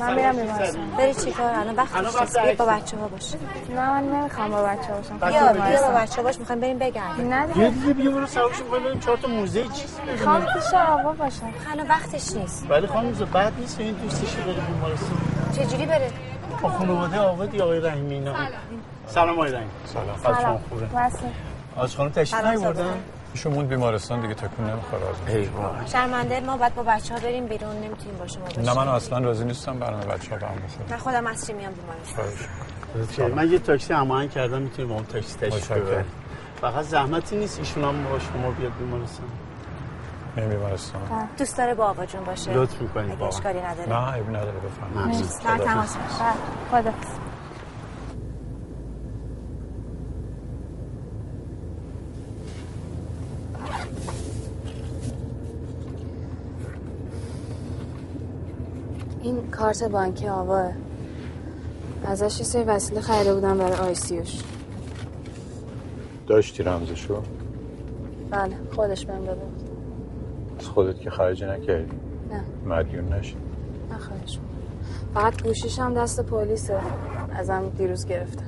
[0.01, 2.39] من میرم بیمارستان بری چیکار الان وقتش نیست.
[2.39, 3.35] بیا با بچه ها باش.
[3.71, 5.19] نه من نمی‌خوام با بچه باشم.
[5.19, 6.39] بیا بیا با بچه ها باش.
[6.39, 7.35] می‌خوایم بریم بگردیم.
[7.35, 10.75] نه دیگه دیگه بیا برو سوارش می‌خوایم بریم چهار تا موزه چیز می‌خوام ببینیم پیش
[10.75, 11.53] آوا باشم.
[11.73, 12.67] الان وقتش نیست.
[12.71, 15.19] ولی خانم زو بد نیست این دوستش بره بیمارستان
[15.53, 16.11] چجوری بره؟
[16.63, 18.35] با خانواده آقای آقای رحیمی اینا؟
[19.07, 19.29] سلام.
[19.31, 19.71] آقای رحیمی.
[19.85, 20.07] سلام.
[20.25, 20.87] حالتون خوبه.
[20.95, 21.19] واسه.
[21.77, 22.85] آج خانم تشریف سلام نیوردن؟
[23.45, 25.03] موند بیمارستان دیگه تکون نمی‌خوره
[25.83, 28.89] از شرمنده ما باید با بچه ها بریم بیرون نمی‌تونیم با شما باشیم نه من
[28.89, 33.33] اصلا راضی نیستم برنامه بچه ها به هم بخوره من خودم از چی میام بیمارستان؟
[33.33, 35.37] من یه تاکسی هماهنگ کردم می‌تونیم با اون تاکسی.
[35.37, 36.05] ببریم
[36.61, 39.27] فقط زحمتی نیست ایشون هم با شما بیاد بیمارستان.
[40.37, 41.01] میریم بیمارستان.
[41.39, 42.53] دوست داره با آقا جون باشه.
[42.53, 43.29] لطف می‌کنید واقعا.
[43.29, 43.89] اشکالی نداره.
[43.89, 44.53] نه نداره.
[45.45, 46.17] در تماس باش
[46.71, 46.91] خدا
[59.23, 60.73] این کارت بانکی آواه
[62.05, 64.41] ازش یه سری وسیله خریده بودم برای آیسیوش
[66.27, 67.23] داشتی رمزشو؟
[68.31, 69.41] بله خودش بهم داده
[70.61, 71.97] از خودت که خرج نکردی؟
[72.31, 72.75] نه.
[72.75, 73.37] مدیون نشی؟
[73.91, 74.39] نه خواهش
[75.15, 76.81] فقط گوشیش هم دست پلیسه.
[77.35, 78.47] ازم دیروز گرفتن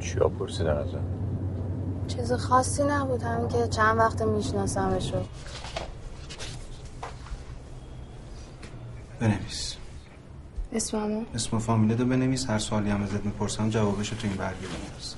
[0.00, 1.00] چیا پرسیدن ازم
[2.08, 5.24] چیز خاصی نبود همین که چند وقت میشناسمشو
[9.20, 9.76] بنویس.
[10.72, 12.50] اسممو؟ اسم و فامیلت رو بنویس.
[12.50, 15.14] هر سوالی هم ازت می‌پرسم جوابش تو این برگه بنویس.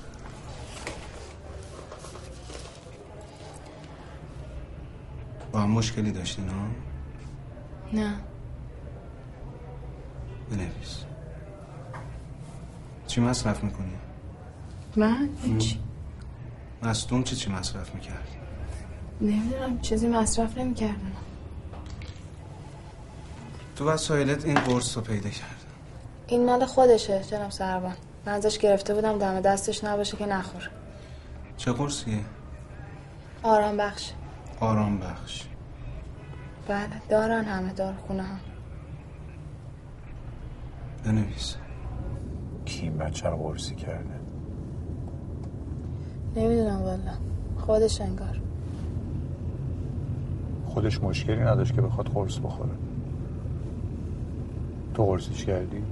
[5.51, 6.55] با هم مشکلی داشتین ها؟
[7.93, 8.15] نه.
[10.51, 10.97] بنویس.
[13.07, 13.93] چی مصرف می‌کنی؟
[14.95, 15.77] من؟ هیچ.
[16.83, 18.27] مصدوم چی چی مصرف می‌کرد؟
[19.21, 21.11] نمی‌دونم چیزی مصرف نمی‌کردم.
[23.75, 25.65] تو وسایلت این قرص رو پیدا کرد
[26.27, 30.69] این مال خودشه جناب سربان من ازش گرفته بودم دم دستش نباشه که نخور.
[31.57, 32.19] چه قرصیه؟
[33.43, 34.11] آرام بخش.
[34.59, 35.43] آرام بخش.
[36.67, 38.35] بله دارن همه دار خونه ها.
[41.05, 41.55] بنویس.
[42.65, 44.16] کی این بچه رو قرصی کرده؟
[46.37, 46.97] نمی‌دونم والا.
[47.57, 48.41] خودش انگار.
[50.65, 52.69] خودش مشکلی نداشت که بخواد قرص بخوره.
[54.93, 55.83] تو قرصش کردی؟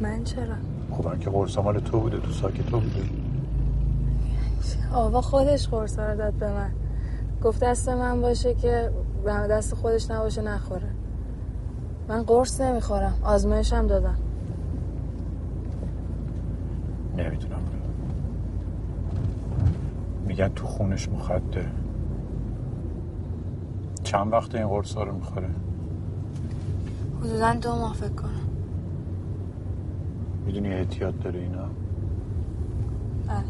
[0.00, 0.54] من چرا؟
[0.90, 3.02] خب که قرص مال تو بوده تو ساک تو بوده.
[4.92, 6.70] آوا خودش قرص رو داد به من.
[7.44, 8.90] گفت دست من باشه که
[9.24, 10.90] به دست خودش نباشه نخوره.
[12.08, 13.14] من قرص نمی‌خورم.
[13.22, 14.16] آزمایشم دادم.
[17.18, 17.62] نمی‌دونم.
[20.26, 21.70] میگن تو خونش مخدره
[24.02, 25.50] چند وقت این قرص رو می‌خوره؟
[27.20, 28.30] حدودا دو ماه فکر کنم.
[30.46, 31.68] می‌دونی احتیاط داره اینا؟
[33.28, 33.44] بله.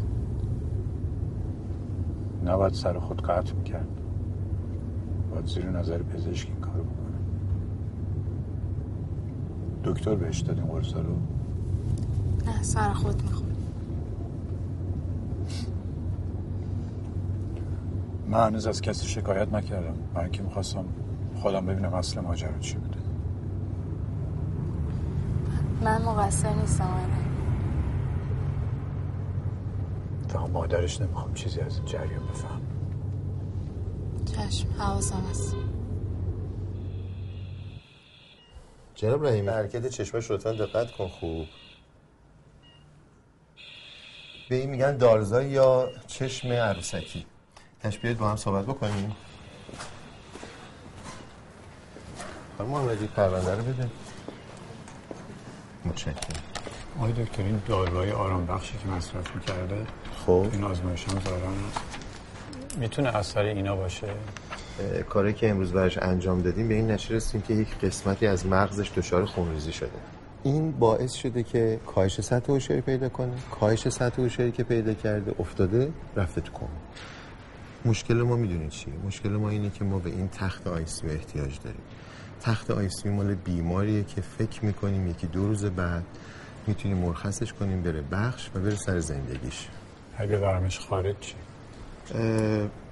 [2.45, 3.87] نباید سر خود قطع می‌کرد.
[5.31, 7.17] باید زیر نظر پزشک این کارو بکنه.
[9.83, 11.15] دکتر بهش داد این قرص رو.
[12.45, 13.38] نه سر خود میخور
[18.29, 19.97] من هنوز از کسی شکایت نکردم.
[20.13, 20.85] من اینکه می‌خواستم
[21.35, 22.99] خودم ببینم اصل ماجرا چی بوده.
[25.81, 27.11] من مقصر نیستم.
[30.27, 32.61] فقط مادرش نمی‌خوام چیزی از این جریان بفهم.
[34.25, 35.55] چشم حواسم هست.
[38.95, 41.45] جناب رحیمی حرکت چشمش لطفا دقت کن خوب.
[44.49, 47.25] به این میگن دارزای یا چشم عروسکی.
[47.83, 49.15] تشبیهت با هم صحبت بکنیم.
[52.57, 53.89] خانم محمدی پرونده رو بده
[55.85, 56.43] متشکرم.
[56.97, 59.85] آقای دکتر این داروهای آرام بخشی که مصرف می‌کرده
[60.25, 60.45] خب.
[60.51, 61.53] این آزمایش هم دارن
[62.77, 64.07] می‌تونه اثر اینا باشه؟
[65.09, 68.91] کاری که امروز براش انجام دادیم به این نتیجه رسیدیم که یک قسمتی از مغزش
[68.95, 69.91] دچار خونریزی شده.
[70.43, 73.33] این باعث شده که کاهش سطح هوشیاری پیدا کنه.
[73.59, 76.67] کاهش سطح هوشیاری که پیدا کرده افتاده رفته تو کم
[77.85, 81.81] مشکل ما می‌دونید چیه؟ مشکل ما اینه که ما به این تخت آیسی احتیاج داریم.
[82.41, 86.03] تخت آیسی مال بیماریه که فکر می‌کنیم یکی دو روز بعد
[86.67, 89.67] می‌تونیم مرخصش کنیم بره بخش و بره سر زندگیش.
[90.17, 91.35] اگه برمش خارج چی؟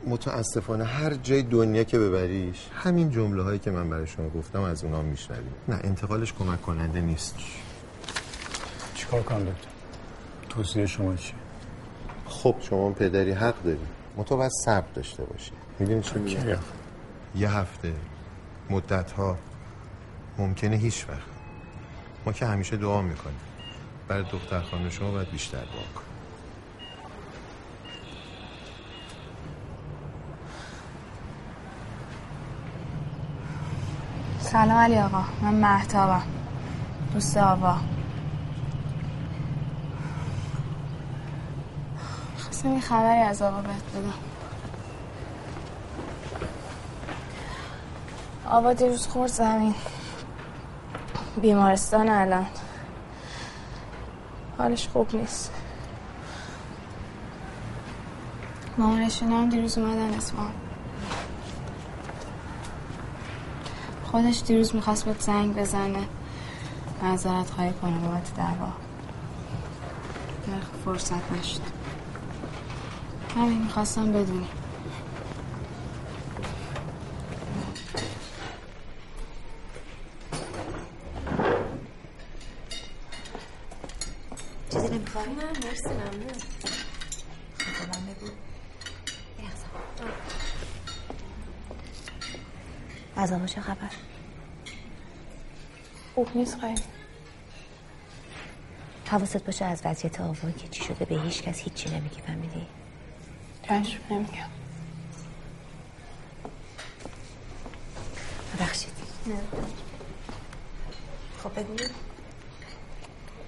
[0.08, 4.84] متاسفانه هر جای دنیا که ببریش همین جمله هایی که من برای شما گفتم از
[4.84, 7.36] اونا میشنوی نه انتقالش کمک کننده نیست.
[8.96, 9.68] چیکار کنم دکتر؟
[10.50, 11.34] توصیه شما چی
[12.26, 13.80] خب شما پدری حق داری
[14.18, 15.52] متو باید صبر داشته باشی.
[15.80, 16.58] می‌دونی چی میگم؟
[17.36, 17.94] یه هفته
[18.70, 19.38] مدت ها
[20.38, 21.22] ممکنه هیچ وقت.
[22.26, 23.40] ما که همیشه دعا می‌کنیم.
[24.08, 26.02] برای دختر خانم شما باید بیشتر دعا کن
[34.40, 35.24] سلام علی آقا.
[35.42, 36.22] من محتابم
[37.14, 37.76] دوست آوا.
[42.58, 44.14] خواستم یه خبری از آقا بهت بدم.
[48.46, 49.76] آوا دیروز خورد زمین.
[51.42, 52.46] بیمارستان الان.
[54.58, 55.52] حالش خوب نیست.
[58.78, 60.52] مامانشون هم دیروز اومدن اسمان
[64.12, 66.08] خودش دیروز می‌خواست بهت زنگ بزنه.
[67.04, 68.72] معذرت خواهی کنه بابت دعوا.
[70.86, 71.77] فرصت نشد
[73.38, 74.48] همین می‌خواستم بدونی
[84.70, 86.34] چیزی نمی‌خوای؟ نه مرسی ممنون
[87.58, 88.32] خب من بگو
[93.16, 93.90] از آبا چه خبر؟
[96.16, 96.82] خوب نیست خیلی
[99.06, 102.68] حواست باشه از وضعیت آوا که چی شده به هیچ کس هیچی نمیگی فهمیدی؟
[103.68, 104.50] چشم نمیگم
[108.56, 108.94] ببخشید.
[109.26, 109.36] نه.
[111.44, 111.76] خب بگو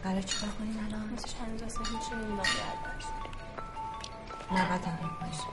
[0.04, 2.42] قرار چیکار کنیم الان؟ مثل هیچی نمی‌دونم
[4.52, 5.44] نه تمرین باشه.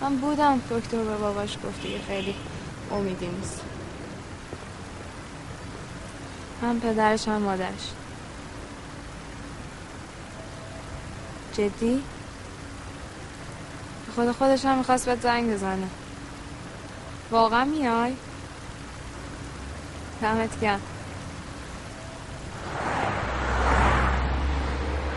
[0.00, 2.34] من بودم دکتر به باباش گفت دیگه خیلی
[2.90, 3.62] امیدی نیست.
[6.64, 7.92] هم پدرش هم مادرش
[11.52, 12.02] جدی؟
[14.06, 15.88] به خود خودش هم می‌خواست بهت زنگ بزنه
[17.30, 18.16] واقعا میای؟
[20.22, 20.80] دمت گرم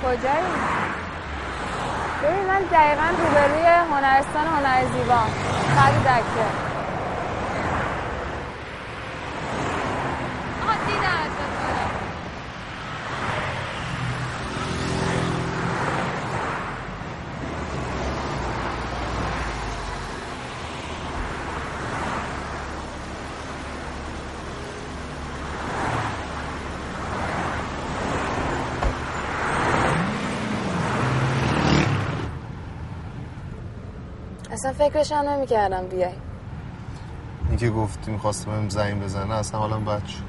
[0.04, 0.54] کجایی؟
[2.24, 5.22] ببین من دقیقا روبروی هنرستان هنر زیبا
[5.76, 6.67] خط دکه
[34.58, 36.14] اصلا فکرش هم نمی کردم بیای.
[37.50, 40.24] این که گفتی می‌خواسته بهم زنگ بزنه اصلا حالم بد شد.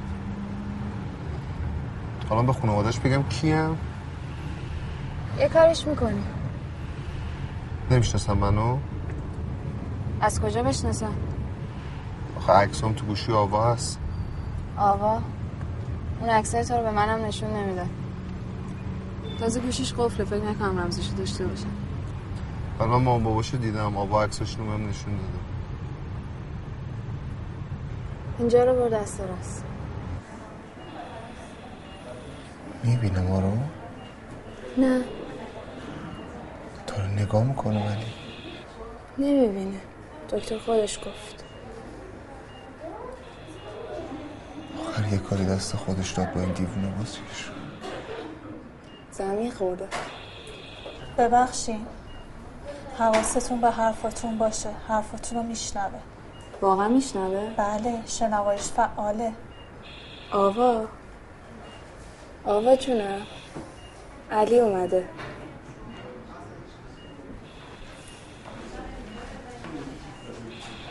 [2.28, 3.78] حالا به خانوادش بگم کیم.
[5.38, 6.22] یه کارش می‌کنی.
[7.90, 8.78] نمی‌شناسم منو.
[10.20, 11.14] از کجا بشناسم؟
[12.36, 13.98] آخه عکسام تو گوشی آوا هست.
[14.76, 15.22] آوا؟
[16.20, 17.86] اون عکسای تو رو به منم نشون نمیده
[19.40, 21.66] تازه گوشیش قفله فکر نکنم رمزشو داشته باشه
[22.80, 25.38] ولی من مامان باباشو دیدم آوا عکساشونو بهم نشون داده.
[28.38, 29.64] اینجا رو بر دست راست.
[32.84, 33.52] می‌بینه ما رو؟
[34.78, 35.04] نه.
[36.86, 38.06] تا رو نگاه می‌کنه ولی؟
[39.18, 39.80] نمی‌بینه.
[40.30, 41.44] دکتر خودش گفت.
[44.88, 47.50] آخر یه کاری دست خودش داد با این دیوونه بازیش.
[49.12, 49.88] زمین خورده.
[51.18, 51.86] ببخشین
[52.98, 54.68] حواستون به حرفاتون باشه.
[54.88, 56.00] حرفاتون رو میشنوه.
[56.60, 59.32] واقعا میشنوه؟ بله شنوایش فعاله.
[60.32, 60.86] آوا.
[62.44, 63.22] آوا جونم
[64.30, 65.08] علی اومده.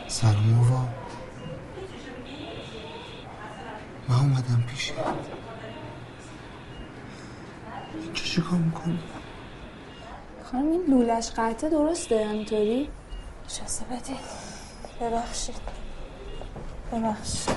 [0.08, 0.88] سلام آوا.
[4.08, 4.92] من اومدم پیشت
[8.02, 8.98] اینجا چیکار می‌کنی؟
[10.52, 12.88] خانم این لولش قطعه درسته همینطوری؟
[13.48, 14.16] شسته بدید
[15.00, 15.54] ببخشید.
[16.92, 17.56] ببخشید.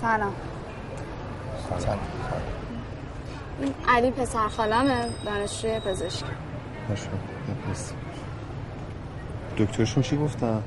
[0.00, 0.47] سلام.
[3.88, 6.24] علی پسر خالمه دانشجوی پزشکی
[6.88, 7.08] باشه
[7.68, 7.94] مرسی.
[9.58, 10.62] دکترشون چی گفتن؟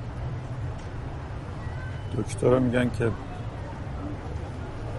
[2.17, 3.11] دکترها میگن که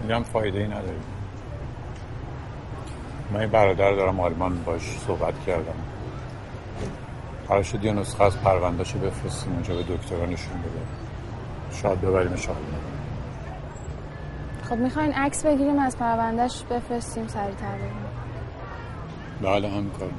[0.01, 0.95] میگم فایده ای نداره.
[3.33, 5.75] من یه برادر دارم آلمان باش صحبت کردم.
[7.47, 10.81] قرار شد یه نسخه از پروندهشو بفرستیم اونجا به دکترها نشون بده.
[11.81, 12.81] شاید ببریمش آلمان
[14.69, 18.12] خب می‌خواین عکس بگیریم از پروندهش بفرستیم سریعتر بگیم
[19.41, 20.09] بله هم کار.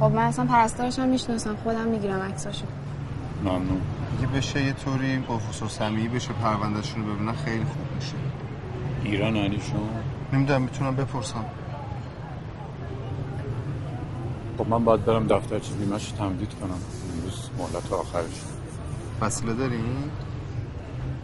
[0.00, 1.56] خب من اصلا پرستارش هم می‌شناسم.
[1.56, 2.66] خودم می‌گیرم عکساشو.
[3.44, 3.80] ممنون.
[4.18, 8.14] اگه بشه یه طوری با خصوص سمیعی بشه پروندهشون رو ببینن خیلی خوب میشه.
[9.04, 9.88] ایران انیشون
[10.32, 11.44] نمی‌دونم می‌تونم بپرسم.
[14.58, 16.78] خب من باید برم دفتر چیز بیمهش تمدید کنم.
[17.14, 18.42] امروز مهلت آخرش.
[19.20, 20.10] وصله دارین؟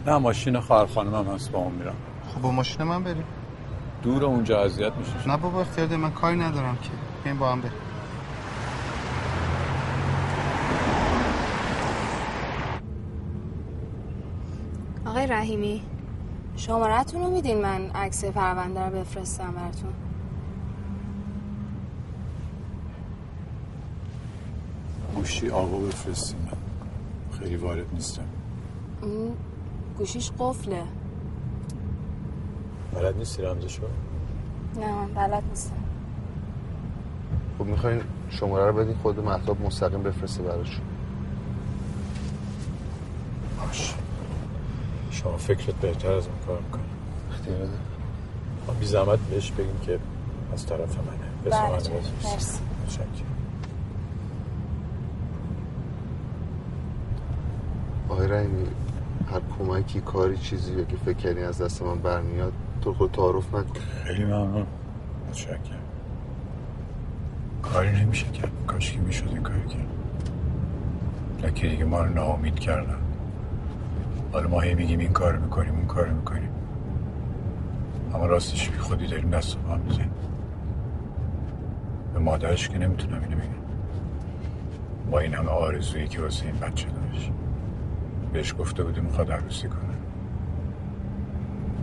[0.07, 1.95] نه ماشین خواهر خانمم هست با اون میرم.
[2.35, 3.23] خب با ماشین من بریم.
[4.03, 6.89] دور اونجا اذیت میشه نه بابا اختیار من کاری ندارم که.
[7.23, 7.73] بیاین با هم بریم.
[15.05, 15.81] آقای رحیمی
[16.55, 19.93] شمارتون رو میدین من عکس پرونده رو بفرستم براتون؟
[25.15, 26.39] گوشی آقا بفرستیم.
[26.39, 26.57] من
[27.39, 28.25] خیلی وارد نیستم.
[29.01, 29.35] اون
[29.97, 30.83] گوشیش قفله.
[32.93, 33.81] بلد نیستی رمزشو
[34.75, 35.75] نه من بلد نیستم.
[37.59, 40.85] خب می‌خواین شماره رو بدین خود مهتاب مستقیم بفرسته براشون
[43.59, 43.93] باش.
[45.11, 46.83] شما فکرت بهتر از اون کار می‌کنی.
[47.31, 47.67] اختیار ده
[48.67, 49.99] ما بی زحمت بهش بگیم که
[50.53, 51.51] از طرف منه.
[51.51, 51.69] بله.
[52.23, 52.59] مرسی.
[52.85, 53.07] متشکرم.
[58.09, 58.67] آقای رحیمی
[59.31, 62.53] هر کمکی کاری چیزی که فکر کردین از دست من برمیاد
[62.83, 63.79] تو خود تعارف نکن.
[64.03, 64.65] خیلی ممنون.
[65.27, 65.57] متشکرم.
[67.61, 69.87] کاری نمیشه کرد کاش که می‌شد این کاری کرد.
[71.43, 72.97] لکه دیگه ما رو ناامید کردن.
[74.33, 76.49] حالا ما هی میگیم این کار می‌کنیم اون کار می‌کنیم.
[78.13, 80.11] اما راستش بی خودی داریم دست پا می‌زنیم.
[82.13, 83.47] به مادرش که نمی‌تونم اینو بگم.
[85.11, 87.31] با این همه آرزویی که واسه این بچه داشت.
[88.33, 89.92] بهش گفته بودیم می‌خواد عروسی کنه.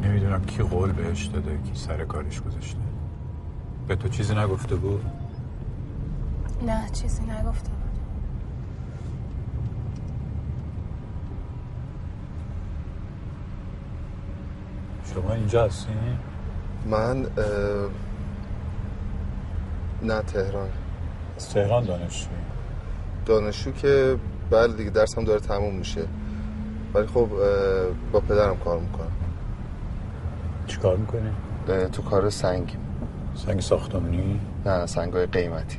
[0.03, 2.81] نمی‌دونم کی قول بهش داده کی سر کارش گذاشته.
[3.89, 5.05] به تو چیزی نگفته بود؟
[6.67, 7.71] نه چیزی نگفتم
[15.15, 15.95] شما اینجا هستین؟
[16.87, 17.91] من اه،
[20.03, 20.69] نه تهران.
[21.37, 22.37] از تهران دانشجویی
[23.27, 24.17] دانشجو که
[24.51, 26.05] بله دیگه درسم داره تموم میشه.
[26.95, 27.29] ولی خب اه،
[28.13, 29.11] با پدرم کار می‌کنم.
[30.71, 31.31] چی کار می‌کنی؟
[31.93, 32.77] تو کار سنگ
[33.35, 35.79] سنگ ساختمانی؟ نه سنگ های قیمتی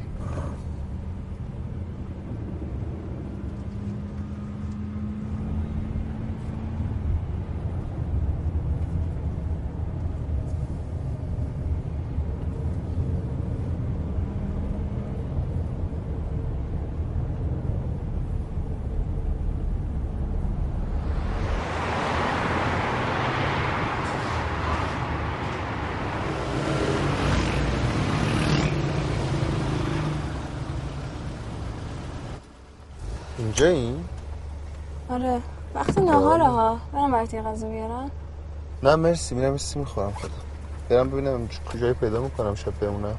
[33.62, 34.06] اینجا این؟
[35.10, 35.42] آره
[35.76, 38.12] وقت نهاره ها برم برای غذا بیارم.
[38.84, 39.36] نه مرسی.
[39.36, 40.34] میرم سی می‌خورم خودم
[40.90, 43.18] برم ببینم کجایی پیدا می‌کنم شب بمونم.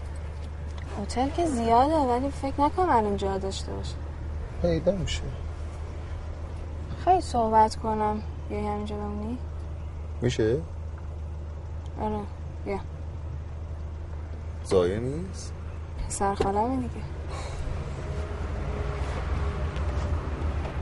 [1.03, 3.95] هتل که زیاده ولی فکر نکنم الان جا داشته باشه.
[4.63, 5.23] پیدا میشه.
[7.05, 8.23] خیلی صحبت کنم.
[8.49, 9.39] بیای همینجا بمونی؟
[10.21, 10.57] میشه؟
[12.01, 12.21] آره
[12.65, 12.79] بیا.
[14.65, 15.53] زایه نیست؟
[16.09, 17.22] پسر خالمه دیگه.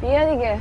[0.01, 0.61] بیا دیگه.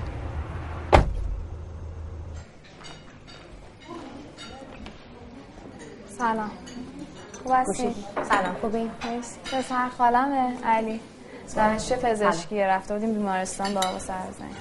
[6.18, 6.52] سلام.
[7.44, 8.56] خوب هستی؟ سلام.
[8.62, 9.40] خوبی؟ مرسی.
[9.40, 11.00] پسر خالمه؟ علی.
[11.56, 14.54] دانشجو پزشکی رفته بودیم بیمارستان با آقا سرزنگ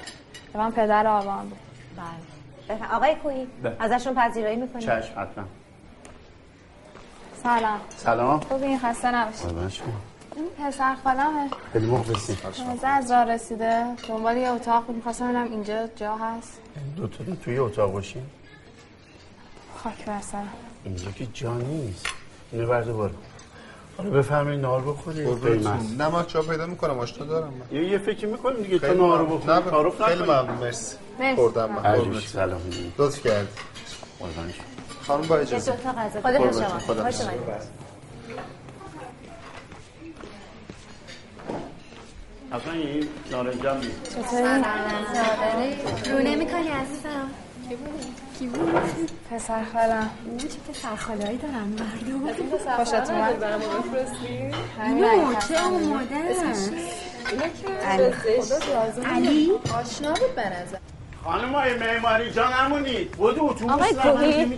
[0.54, 1.58] من پدر آبان بود.
[2.68, 2.94] بله.
[2.94, 3.76] آقای کوهی بله.
[3.80, 5.44] ازشون پذیرایی می‌کنی؟ چشم حتما.
[7.42, 7.80] سلام.
[7.96, 8.40] سلام.
[8.40, 9.96] خوبی؟ خسته نباشی قربان شما این
[10.59, 11.51] پسر خالمه.
[11.72, 12.34] خیلی مخلصی.
[12.34, 13.86] تازه از راه رسیده.
[14.09, 14.86] دنبال یه اتاق.
[14.86, 16.61] بود می‌خواستم ببینم اینجا جا هست.
[16.97, 18.30] دو تا توی اتاق باشیم.
[19.76, 20.49] خاک بر سرم.
[20.84, 22.07] اینجا که جا نیست.
[22.53, 23.14] اینو برده بارو
[23.97, 25.68] حالا بفرمایید نهار بخورید
[25.99, 26.99] نه من چا پیدا می‌کنم.
[26.99, 27.76] آشنا دارم من.
[27.76, 28.78] یه یه فکر می‌کنیم دیگه.
[28.78, 29.24] تا خیلی نهار.
[29.24, 30.22] بخورید تعارف خیلی.
[30.22, 30.59] ممنون.
[30.59, 30.97] مرسی.
[31.36, 32.20] خوردم من.
[32.20, 32.61] سلام
[32.99, 33.49] لطف کرد
[35.07, 35.72] خانم با اجازه
[36.22, 37.30] خدا خدا شما.
[42.53, 44.16] اصلا این نارنجم نیست.
[46.11, 47.30] رو نمی کنی عزیزم؟
[48.38, 48.80] کی بود؟
[49.30, 50.11] پسر خالم.
[50.38, 51.68] چه پسر خالایی دارم.
[51.68, 52.76] مردم.
[52.76, 53.44] خوشت اومد؟
[54.86, 56.14] اینو چه آماده
[59.05, 59.53] علی.
[59.74, 60.78] آشنا بود به نظر.
[61.24, 64.57] خانم های معماری جا نمونید بودو اتوبوس آقای رو کوهی.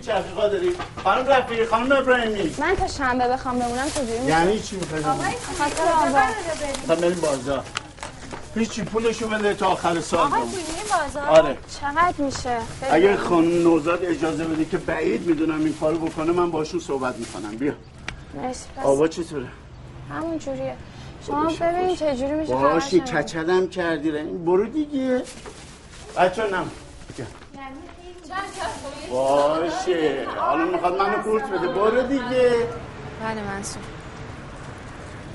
[0.49, 2.55] دارید خانم رفیقی خانم ابراهیمی.
[2.59, 5.05] من تا شنبه بخوام بمونم چجوری میشه؟ یعنی چی می‌خواید
[5.57, 6.19] خاطر آبا
[6.87, 7.63] تا بریم بازار.
[8.55, 10.41] هیچی پولشو بده تا آخر سال بمون.
[10.41, 10.63] پولی
[11.05, 11.57] بازار آره.
[11.81, 12.57] چقدر میشه؟
[12.91, 13.17] اگه.
[13.17, 17.73] خانم نوزاد اجازه بده که بعید می‌دونم این کارو بکنه من باشون صحبت می‌کنم بیا
[18.35, 19.47] مرسی آوا چطوره
[20.09, 20.75] همون جوریه
[21.27, 22.99] شما ببین چجوری میشه باشی.
[22.99, 24.15] کچلم کردی re.
[24.45, 25.23] برو دیگه
[26.17, 26.71] بچه نم.
[29.11, 32.51] باشه حالا می‌خواد منو قورت بده برو دیگه
[33.23, 33.83] بله منصور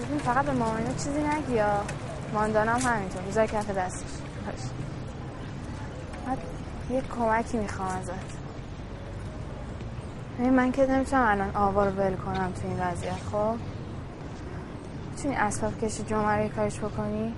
[0.04, 1.60] ببین فقط به مامانو چیزی نگی
[2.34, 3.22] ماندانم همینطور.
[3.22, 4.10] بذار کف دستش.
[4.46, 4.60] باش.
[6.90, 8.12] یه کمکی می‌خوام ازت.
[10.38, 13.54] ببین من که نمی‌تونم الان آوا رو ول کنم تو این وضعیت خب؟
[15.10, 17.34] می‌تونی اسباب کشی جمعه رو کارش بکنی؟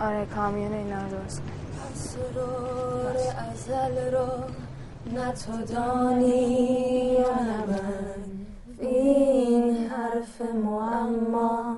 [0.00, 1.42] آره کامیون اینا رو درست
[1.94, 3.16] اسرار
[3.52, 4.44] ازل را
[5.12, 8.22] نه تو دانی نه من.
[8.78, 11.76] این حرف معما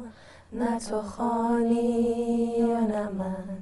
[0.55, 3.59] نه تو خانی و نه من.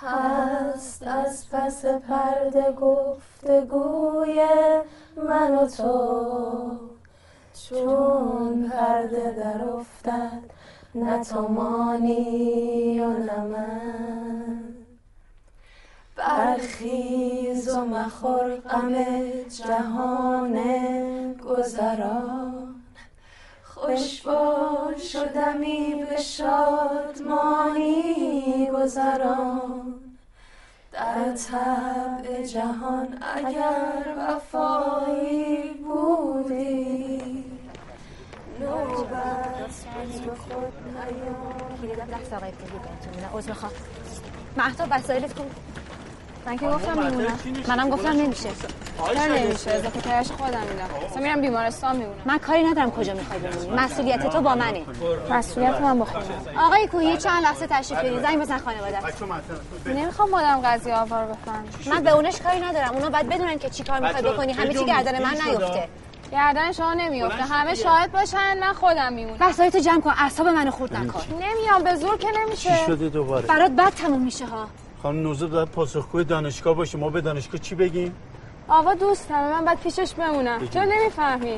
[0.00, 4.46] هست از پس پرده گفتگوی
[5.28, 6.70] من و تو.
[7.68, 10.42] چون پرده در افتد
[10.94, 14.74] نه تو مانی و نه من.
[16.16, 18.94] برخیز و مخور غم
[19.48, 20.58] جهان
[21.34, 22.77] گذران
[23.80, 27.86] خوش باش و دمی به شادمانی
[28.74, 29.94] گذران.
[30.92, 37.44] در طبع جهان اگر وفایی بودی
[38.60, 39.84] نوبت
[40.26, 40.72] به خود
[42.12, 43.30] دست آقای پولی بهتون میدم.
[43.34, 43.72] عذر می‌خوام.
[44.56, 45.50] مهتا وسایلت کن
[46.48, 47.38] من که گفتم میمونم.
[47.68, 48.48] منم گفتم نمیشه.
[49.14, 51.06] چرا نمیشه؟ اضافه کرش خودم میدم.
[51.10, 52.20] اصلا میرم بیمارستان میمونم.
[52.24, 53.70] من کاری ندارم کجا می‌خوای بمونی.
[53.70, 54.84] مسئولیت تو با منه.
[55.30, 56.24] مسئولیت من با خودم
[56.58, 58.98] آقای کوهی چند لحظه تشریف بیارین زنگ بزن خانواده.
[59.86, 62.94] نمی‌خوام مادرم قضیه آوا رو بفهم من به اونش کاری ندارم.
[62.94, 64.52] اونا باید بدونن که چی کار می‌خوای بکنی.
[64.52, 65.88] همه چی گردن من نیفته.
[66.32, 68.58] گردن شما نمیفته همه شاهد باشن.
[68.60, 69.36] من خودم میمونم.
[69.40, 70.14] وسایلتو جمع کن.
[70.18, 71.20] اعصاب منو خورد نکن.
[71.34, 71.82] نمیام.
[71.84, 72.78] به زور که نمیشه.
[72.78, 74.66] چی شده دوباره؟ برات بد تموم میشه ها.
[75.02, 76.98] خانم نوزاد باید پاسخگوی دانشگاه باشه.
[76.98, 78.14] ما به دانشگاه چی بگیم؟
[78.68, 80.68] آوا دوستمه من باید پیشش بمونم.
[80.68, 81.56] چرا نمی‌فهمی؟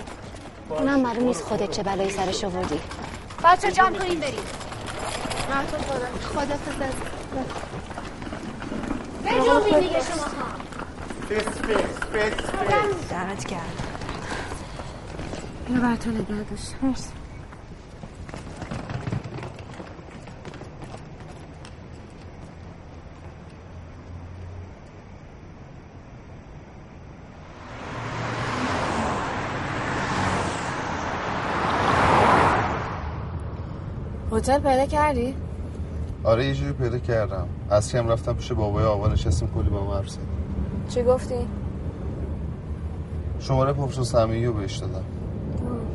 [0.68, 2.80] اونم معلوم نیست خودت چه بلایی سرش آوردی.
[3.44, 4.40] بچه جمع کنین بریم.
[6.34, 6.54] خدا خدا
[9.24, 10.26] بجنبین دیگه شما.
[13.10, 13.82] درت کرد.
[15.68, 17.19] اینو بر تو نگه داشت مرسی.
[34.40, 35.34] هتل پیدا کردی؟
[36.24, 39.96] آره یه جوری پیدا کردم از هم رفتم پیش بابای آوا نشستیم کلی با ما
[39.96, 40.28] حرف زدیم.
[40.88, 41.34] چی گفتی؟
[43.40, 45.04] شماره پاپشو سمیعی رو بهش دادم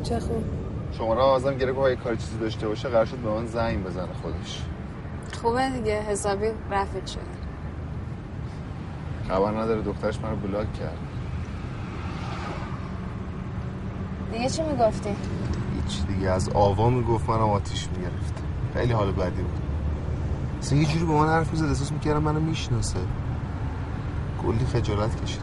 [0.02, 0.44] چه خوب
[0.98, 4.62] شماره گرفت گفت اگه کاری چیزی داشته باشه قرار شد به من زنگ بزنه خودش
[5.42, 7.20] خوبه دیگه حسابی رفت شد
[9.28, 10.98] خبر نداره دخترش منو بلاک کرد
[14.32, 15.10] دیگه چی می‌گفتی؟
[15.86, 18.34] هیچ دیگه؟ از آوا می‌گفت منم آتیش می‌گرفت
[18.74, 19.60] خیلی حال بدی بود.
[20.60, 22.98] اصلا یه جوری با من حرف می‌زد احساس می‌کردم منو می‌شناسه.
[24.42, 25.40] کلی خجالت کشید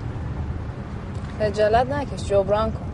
[1.39, 2.85] خجالت نکش جبران کن.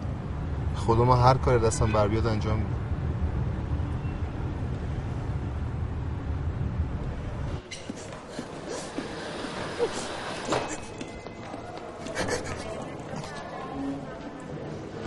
[0.76, 2.70] خدا من هر کاری دستم بر بیاد انجام میدم.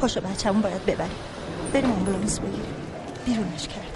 [0.00, 1.10] پاشو بچه‌مون باید ببریم.
[1.72, 2.74] بریم آمبولانس بگیریم.
[3.26, 3.86] بیرونش کرد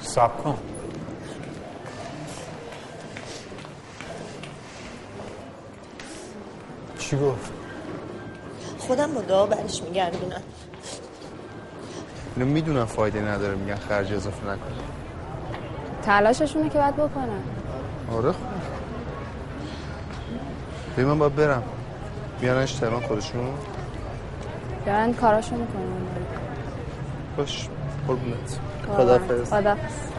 [0.00, 0.58] سب کن.
[6.98, 7.52] چی گفت؟
[8.78, 10.42] خودم با دعا برش میگردونم.
[12.36, 14.72] اینو می‌دونم فایده نداره میگن خرج اضافه نکن
[16.02, 17.42] تلاششونه که باید بکنن.
[18.12, 18.38] آره خب.
[20.92, 21.62] ببین من باید برم.
[22.40, 23.54] میارنش تهران خودشون؟
[24.86, 25.82] دارن کاراشو می‌کنن.
[27.36, 27.68] باش
[28.08, 28.58] قربونت.
[28.96, 30.11] خدافظ خدافظ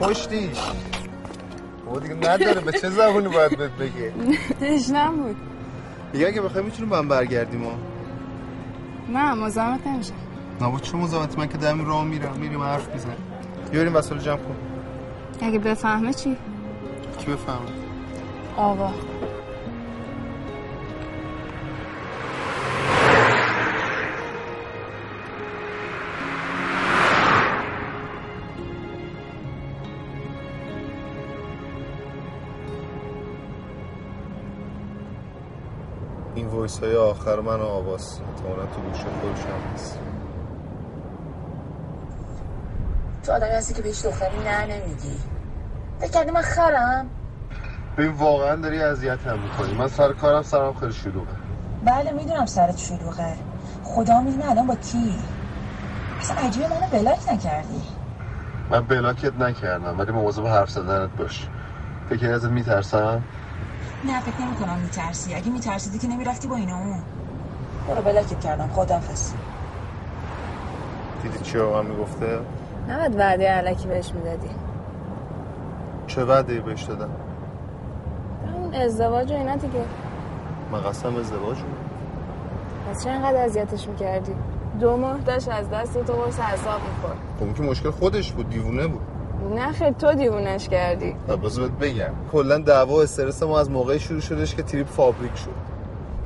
[0.00, 0.58] کشتیش
[1.86, 4.12] بابا دیگه نداره به چه زبونی باید بهت بگه؟
[4.60, 5.36] تشنم بود
[6.12, 7.72] دیگه اگه بخوای می‌تونیم با هم برگردیم ها.
[9.08, 10.14] نه مزاحمت نمیشم.
[10.60, 13.16] نه چه مزاحمتی؟ من که دارم راه میرم میریم حرف می‌زنیم.
[13.70, 14.56] بیاریم وسایل جمع کن.
[15.40, 16.36] اگه بفهمه چی؟
[17.18, 17.58] کی بفهمه؟
[18.56, 18.90] آوا.
[36.68, 38.20] voice های آخر من و آوا.
[38.36, 39.98] احتمالا تو گوش خودش هم هست.
[43.22, 45.18] تو آدمی هستی که بهش دختری نه نمیگی.
[45.98, 47.06] فکر کردی من خرم؟
[47.98, 49.74] ببین واقعا داری اذیت هم می‌کنی.
[49.74, 51.26] من سر کارم سرم خیلی شلوغه.
[51.84, 53.34] بله می‌دونم سرت شلوغه.
[53.84, 55.14] خدا می‌دونه الان با کی.
[56.20, 57.82] اصلا عجیبه منو block نکردی.
[58.70, 61.48] من block ت نکردم ولی مواظب حرف زدنت باش.
[62.10, 63.22] فکر ازت میترسم؟
[64.04, 65.34] نه فکر نمی کنم میترسی.
[65.34, 66.78] اگه میترسیدی که نمی‌رفتی با اینا.
[66.78, 66.98] اون
[67.88, 68.68] برو بلاکت کردم.
[68.68, 69.32] خدافظ
[71.22, 72.38] دیدی چی من می‌گفته؟
[72.88, 74.50] نباید وعده علکی بهش می‌دادی.
[76.06, 77.10] چه وعده بهش دادم؟
[78.54, 79.84] اون ازدواج و اینا دیگه.
[80.72, 81.66] من قسم ازدواج رو
[82.90, 84.32] پس چرا اینقدر اذیتش می‌کردی؟
[84.80, 87.18] دو ماه داشت از دست تو قرص حساب می‌خورد.
[87.38, 89.00] خب اون که مشکل خودش بود دیوونه بود.
[89.54, 91.14] نه تو دیوونش کردی.
[91.42, 92.12] بذار بهت بگم.
[92.32, 95.50] کلا دعوا استرس ما از موقعی شروع شدش که تریپ فابریک شد.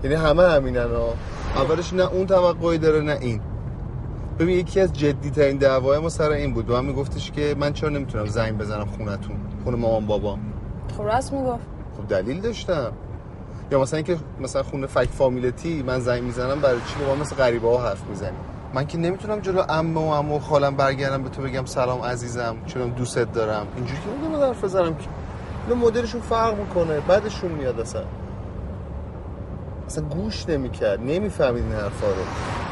[0.05, 1.15] یعنی همه همینن ها.
[1.57, 3.41] اولش نه اون توقعی داره نه این.
[4.39, 6.71] ببین یکی از جدی ترین دعوای ما سر این بود.
[6.71, 10.39] و هم میگفتش که من چرا نمی‌تونم زنگ بزنم خونتون خونه مامان بابا
[10.97, 11.65] خب راست می‌گفت.
[11.97, 12.93] خب دلیل داشتم.
[13.71, 17.69] یا مثلا اینکه مثلا خونه فک فامیلتی من زنگ می‌زنم برای چی؟ با مثل غریبه
[17.69, 18.41] ها حرف می‌زنیم
[18.75, 22.57] من که نمی‌تونم جلو عمه و عمو و خالم برگردم به تو بگم سلام عزیزم
[22.67, 23.67] چون دوستت دارم.
[23.77, 25.09] اینجوری که نمی‌دونم حرف بزنم که
[25.69, 28.03] اینا مدلشون فرق می‌کنه بعدشون میاد اصلا.
[29.87, 32.23] اصلا گوش نمی‌کرد نمی‌فهمید این حرفا رو.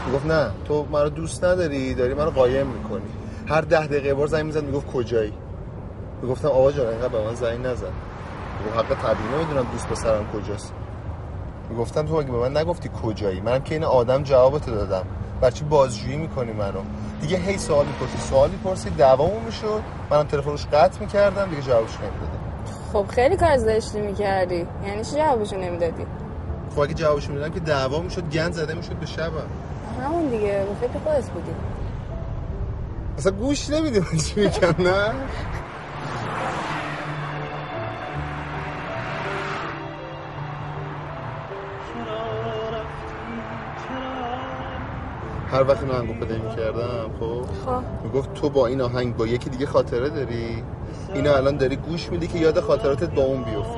[0.06, 3.10] می‌گفت نه تو منو دوست نداری داری منو قایم می‌کنی.
[3.46, 5.32] هر ده دقیقه بار زنگ می‌زد می‌گفت کجایی؟
[6.22, 7.86] می‌گفتم آقا جان اینقدر به من زنگ نزن.
[8.60, 10.72] می‌گفت حق طبیعی نمی‌دونم دوست پسرم کجاست.
[11.70, 15.06] می‌گفتم تو اگه به من نگفتی کجایی؟ منم که این آدم جوابتو دادم.
[15.40, 16.80] برچی بازجویی می‌کنی منو؟
[17.20, 19.82] دیگه هی سوال می‌پرسی سوال می‌پرسی دوامو می‌شد.
[20.10, 22.40] منم تلفنش قطع می‌کردم دیگه جوابش نمی‌دادم.
[22.92, 24.66] خب خیلی کار زشتی می‌کردی.
[24.86, 26.06] یعنی چی جوابشو نمی‌دادی؟
[26.74, 29.32] خب اگه جوابش می‌دادم که دعوا می‌شد گند زده می‌شد به شبم.
[30.04, 31.50] همون دیگه به فکر خودت بودی.
[33.18, 35.12] اصلا گوش نمیدی من چی میگم نه؟
[45.52, 48.04] هر وقت اینو آهنگو پلی می‌کردم خب؟ خب.
[48.04, 50.64] می‌گفت تو با این آهنگ با یکی دیگه خاطره داری؟
[51.14, 53.70] اینو الان داری گوش میدی که یاد خاطراتت با اون بیفت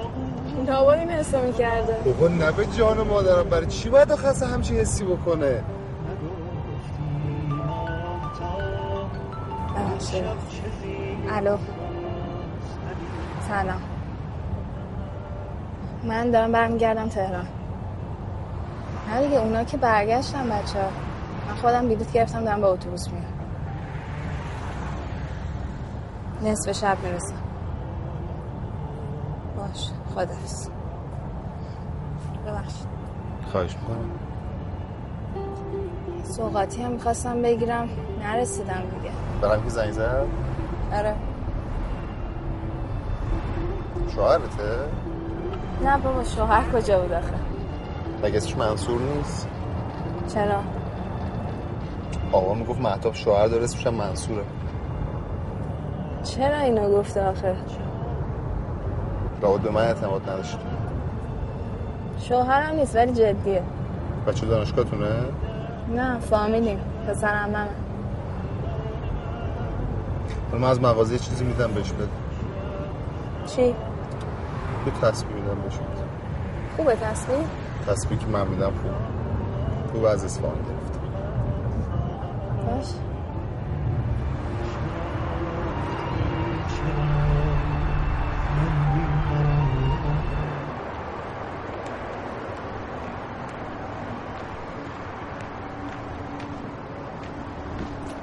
[0.66, 5.05] لابد این حسو می‌کرده بابا نه به جان مادرم برای چی باید آخه همچین حسی
[5.05, 5.64] بکنه؟
[11.31, 11.57] الو.
[13.49, 13.83] سلام.
[16.05, 17.47] من دارم برمیگردم تهران.
[19.11, 21.12] نه دیگه اونا که برگشتن بچه ها
[21.49, 23.24] من خودم بلیط گرفتم دارم با اتوبوس میام
[26.43, 27.34] نصف شب می‌رسم.
[29.57, 30.68] باش خدافز
[32.47, 32.86] ببخشید.
[33.53, 34.11] خواهش می‌کنم.
[36.24, 37.88] سوقاتی هم می‌خواستم بگیرم
[38.22, 39.12] نرسیدم دیگه.
[39.43, 40.26] برم که زنگ زد؟
[40.93, 41.14] آره.
[44.14, 44.78] شوهرته؟
[45.84, 47.34] نه بابا شوهر کجا بود آخه؟
[48.22, 49.49] مگه اسمش منصور نیست؟
[50.34, 50.61] چرا؟
[52.33, 54.43] آقا می‌گفت محتاب شوهر داره اسمش منصوره.
[56.22, 57.57] چرا اینو گفته آخه؟
[59.43, 60.59] لابد به من اعتماد نداشت.
[62.18, 63.62] شوهرم نیست ولی جدیه.
[64.26, 65.09] بچه دانشگاهتونه؟
[65.95, 66.78] نه فامیلیم.
[67.09, 67.68] پسرم من
[70.61, 72.09] من از مغازه چیزی میدم بهش بده.
[73.47, 73.74] چی؟ یه
[75.03, 75.87] تسبیح میدم بهش بده.
[76.76, 77.39] خوبه تسبیح؟
[77.87, 78.93] تسبیحی که من میدم خوب.
[79.93, 80.55] خوب از اصفهان
[82.83, 82.95] گرفته باش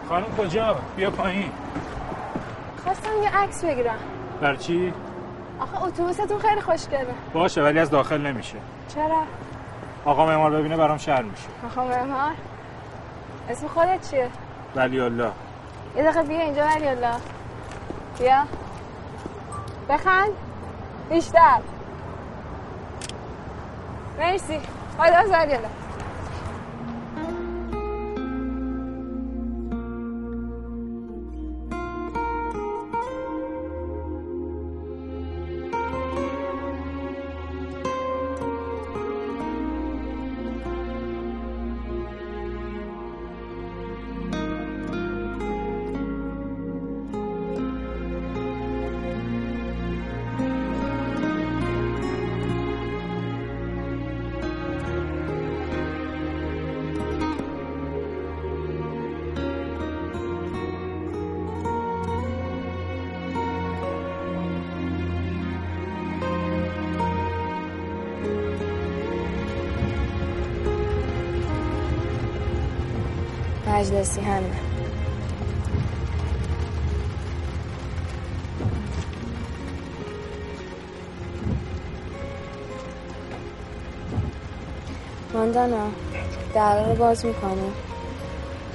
[0.10, 1.51] خانم کجا؟ بیا پایین
[2.84, 3.99] خواستم یه عکس بگیرم
[4.41, 4.93] بر چی؟
[5.60, 8.57] آخه اتوبوستون خیلی خوشگله باشه ولی از داخل نمیشه
[8.95, 9.24] چرا؟
[10.05, 12.32] آقا معمار ببینه برام شر میشه آقا معمار
[13.49, 14.30] اسم خودت چیه؟
[14.76, 15.32] ولی الله
[15.95, 17.15] یه دقیقه بیا اینجا ولی الله
[18.20, 18.43] بیا.
[19.89, 20.30] بخند.
[21.09, 21.59] بیشتر.
[24.20, 24.59] مرسی.
[24.97, 25.70] خدا ولی الله
[73.80, 74.59] مجلسی همینه
[85.34, 85.88] ماندانا
[86.55, 87.71] در رو باز می‌کنی.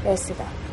[0.04, 0.63] رسیدم.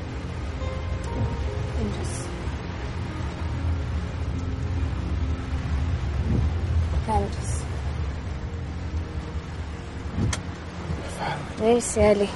[11.62, 12.30] مرسی علی.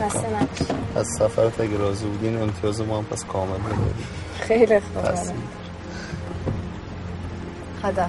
[0.00, 0.64] خسته نباشی.
[0.96, 4.04] از سفرت اگه راضی بودین امتیاز ما هم پس کامل می‌دادی
[4.40, 5.04] خیلی خوب.
[7.82, 8.06] خدا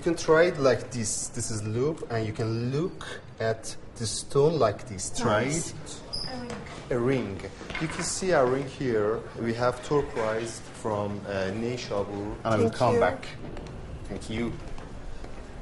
[0.00, 1.28] can try it like this.
[1.28, 3.00] This is loop, and you can look
[3.40, 3.62] at
[3.98, 5.10] the stone like this.
[5.22, 5.70] Try Nice.
[5.70, 5.88] it.
[6.90, 7.40] A ring.
[7.80, 9.18] You can see a ring here.
[9.46, 12.26] We have turquoise from uh, Neishabur.
[12.44, 13.00] And I will Thank come you.
[13.00, 13.20] back.
[14.08, 14.52] Thank you.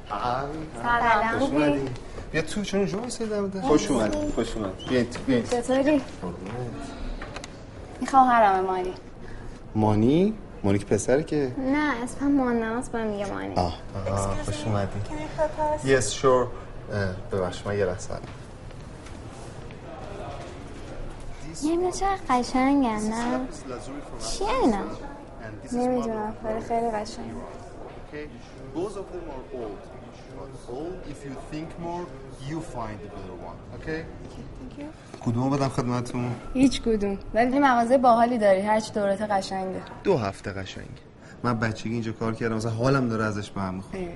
[0.09, 0.45] Hi.
[0.83, 1.39] سلام.
[1.39, 1.89] خوش اومدی.
[2.31, 4.31] بیا تو چون جو ایستادی خوش اومدی.
[4.35, 4.85] خوش اومدی.
[4.89, 5.43] بیاین تو بیاین.
[5.43, 6.01] چطوری؟
[7.99, 8.93] این خواهرم مانی
[9.75, 10.33] مانی؟
[10.64, 13.78] مانی که پسره که؟ نه اسمم مانناس به میگه مانی آه.
[14.10, 15.00] آه خوش اومدی.
[15.84, 16.24] Yes, sure.
[16.24, 16.48] اه،
[17.32, 18.14] ببخش من یه لحظه
[21.64, 23.40] نمی‌دونم چقدر قشنگن نه؟
[24.30, 24.78] چیه اینا؟
[25.72, 26.34] نمی‌دونم
[26.68, 27.32] خیلی قشنگ
[31.12, 32.04] If you think more,
[32.48, 33.58] you find the better one.
[33.76, 34.00] Okay?
[35.24, 40.86] کدومو بدم خدمتتون؟ هیچ کدوم ولی مغازه باحالی داری هرچی دورت قشنگه دو هفته قشنگ.
[41.42, 44.08] من بچگی اینجا کار کردم مثلا حالم داره ازش به هم می‌خوره.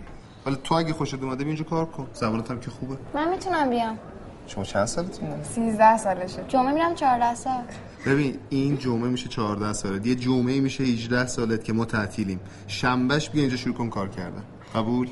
[0.46, 2.06] ولی تو اگه خوشت اومده اینجا کار کن.
[2.14, 2.96] زبانت هم که خوبه.
[3.14, 3.98] من می‌تونم بیام
[4.46, 7.62] شما چند سالتونه؟ 13 سالشه جمعه میرم 14 سال
[8.06, 13.30] ببین این جمعه میشه 14 سالت یه جمعه میشه 18 سالت که ما تعطیلیم شنبهش
[13.30, 14.42] بیا اینجا شروع کن کار کردن
[14.74, 15.08] قبول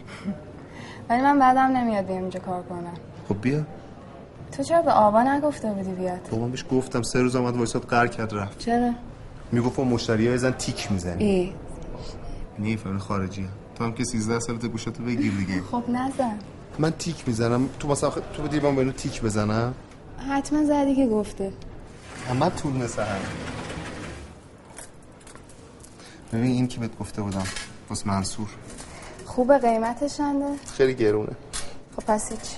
[1.09, 2.95] ولی من بعدم نمیاد بیام اینجا کار کنم.
[3.29, 3.63] خب بیا.
[4.53, 8.07] تو چرا به آبا نگفته بودی بیاد؟ بابام بهش گفتم سه روز آمد وایساد قر
[8.07, 8.59] کرد رفت.
[8.59, 8.91] چرا؟
[9.53, 11.25] می‌گفت با مشتری های زن تیک می‌زنی.
[11.25, 11.53] ای.
[12.59, 13.49] نه فهمی خارجی هم.
[13.75, 15.63] تو هم که 13 سالت گوشتو بگیر دیگه.
[15.63, 16.39] خب نزن.
[16.79, 17.69] من تیک می‌زنم.
[17.79, 19.75] تو مثلا آخه تو بدی من بینو تیک بزنم.
[20.31, 21.53] حتما زدی که گفته.
[22.31, 23.19] اما طول مثل هم
[26.33, 27.45] ببین این که بهت گفته بودم
[27.91, 28.49] بس منصور.
[29.33, 31.33] خوبه قیمتش چنده؟ خیلی گرونه.
[31.97, 32.57] خب پس هیچ.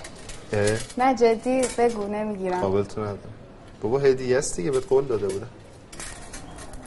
[0.97, 2.59] نه جدی بگو نمی‌گیرم.
[2.59, 3.19] قابل تو ندارم.
[3.81, 5.47] بابا هدیه است دیگه بهت قول داده بودم.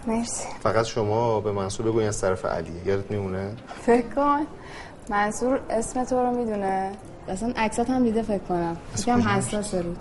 [0.07, 0.49] مرسی.
[0.63, 4.47] فقط شما به منصور بگو این از طرف علیه یادت میمونه؟ فکر کن.
[5.09, 6.93] منصور اسم تو رو می‌دونه.
[7.29, 8.77] اصلا عکسات هم دیده فکر کنم.
[8.99, 9.99] یکم حساس رود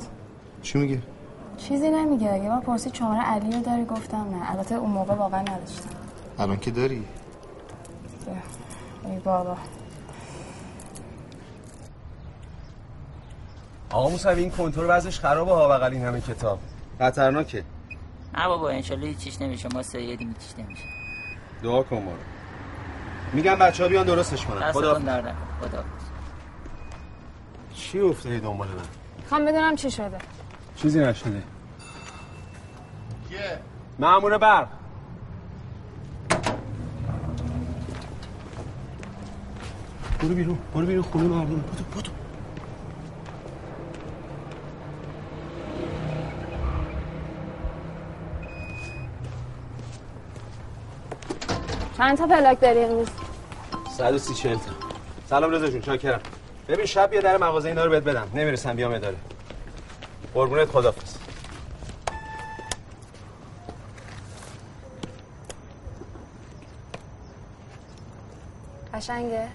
[0.61, 1.01] چی میگه؟
[1.57, 2.43] چیزی نمیگه.
[2.43, 4.51] یه بار پرسید شماره علی رو داری گفتم نه.
[4.51, 5.89] البته اون موقع واقعا نداشتم.
[6.39, 7.03] الان که داری؟
[9.05, 9.57] ای بابا.
[13.91, 16.59] آقا موسوی این کنترل وضعش خرابه ها بغل این همه کتاب.
[16.99, 17.63] خطرناکه.
[18.37, 19.69] نه بابا انشالله هیچیش نمیشه.
[19.73, 20.83] ما سیدیم هیچیش نمیشه.
[21.63, 22.17] دعا کن ما رو.
[23.33, 24.71] میگم بچه ها بیان درستش کنن.
[24.71, 24.93] خدا
[25.61, 25.83] خدا
[27.75, 28.75] چی افتادی دنبال من؟
[29.29, 30.17] خوام بدونم چی شده.
[30.75, 31.43] چیزی نشده
[33.99, 34.67] مامور برق
[40.19, 42.11] برو بیرون برو بیرون خونه مردم بودو بودو
[51.97, 53.07] چند تا پلاک داری امروز؟
[53.97, 54.61] 130 40 تا.
[55.29, 56.19] سلام رضا جون چاکرم.
[56.67, 58.27] ببین شب بیا در مغازه اینا رو بهت بدم.
[58.33, 59.17] نمی‌رسم بیام اداره.
[60.33, 61.17] قربونت خدافظ
[68.93, 69.47] قشنگه؟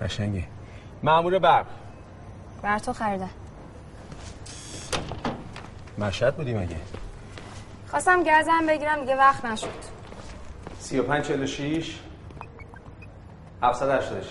[0.00, 0.44] قشنگه.
[1.02, 1.66] مامور برق.
[2.62, 3.30] بر تو خریدم.
[5.98, 6.76] مشهد بودی مگه؟
[7.90, 9.99] خواستم گزم بگیرم دیگه وقت نشد.
[10.90, 11.98] 35 46
[13.62, 14.24] 786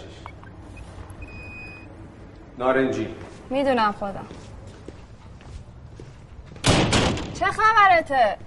[2.57, 3.07] نارنجی.
[3.49, 4.25] می‌دونم خودم
[7.33, 8.37] چه خبرته؟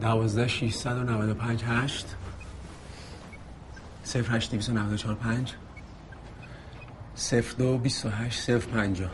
[0.00, 2.16] 12 695 8
[4.30, 5.54] 08 294 5
[7.58, 9.10] 02 28 0 50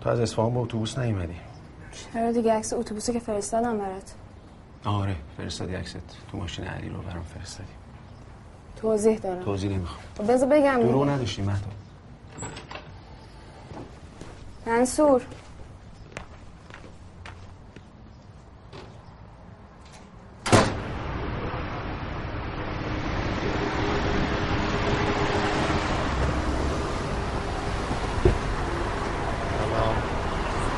[0.00, 1.45] تو از اصفهان با اتوبوس نیومدی.
[2.14, 4.14] چرا دیگه عکس اتوبوسی که فرستادم برات.
[4.84, 5.96] آره فرستادی عکست.
[6.32, 7.68] تو ماشین علی رو برام فرستادی.
[8.76, 9.42] توضیح دارم.
[9.42, 10.04] توضیح نمی‌خوام.
[10.18, 10.82] خب بذار بگم.
[10.82, 11.04] درو.
[11.04, 11.70] نداشتی مهدو
[14.66, 15.22] منصور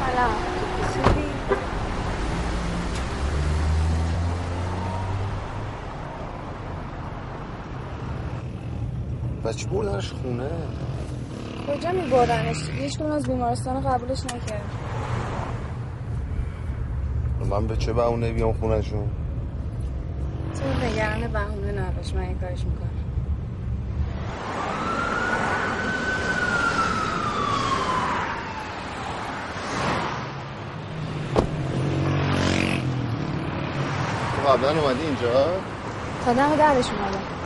[0.00, 0.32] سلام
[0.92, 1.28] خوبی؟
[9.48, 10.50] بچه بردنش خونه.
[11.68, 14.62] کجا میبردنش هیچ از بیمارستان قبولش نکرد.
[17.50, 19.08] من به چه بهونه بیام خونهشون؟
[20.54, 22.88] تو نگران بهونه نباش من این کارش می‌کنم.
[34.36, 35.46] تو قبلا اومدی اینجا؟
[36.24, 37.37] تا دم درش اومدم.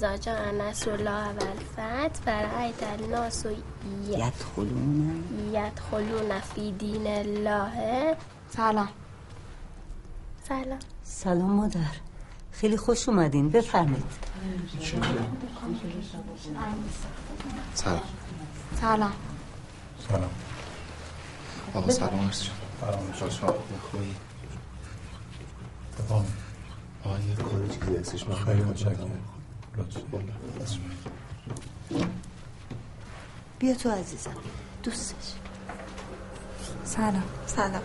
[0.00, 3.62] ازا جاء نصر الله والفتح ورأيت الناس ي-
[4.08, 8.16] یدخلون يدخلون في دين الله.
[8.56, 8.88] سلام.
[10.48, 10.78] سلام.
[11.04, 11.80] سلام مادر.
[12.52, 13.50] خیلی خوش اومدین.
[13.50, 14.04] بفرمید
[17.74, 18.02] سلام.
[18.80, 19.12] سلام.
[20.08, 20.30] سلام.
[21.74, 22.52] آقا سلام عرض شد.
[22.80, 23.12] سلام.
[23.12, 23.40] خوش
[23.90, 24.14] خوبی
[25.98, 26.24] بفهم
[27.04, 29.39] آقا یه کاری چیزی هستش من خیلی متشکرم.
[33.58, 34.34] بیا تو عزیزم.
[34.82, 35.34] دوستش.
[36.84, 37.22] سلام.
[37.46, 37.82] سلام.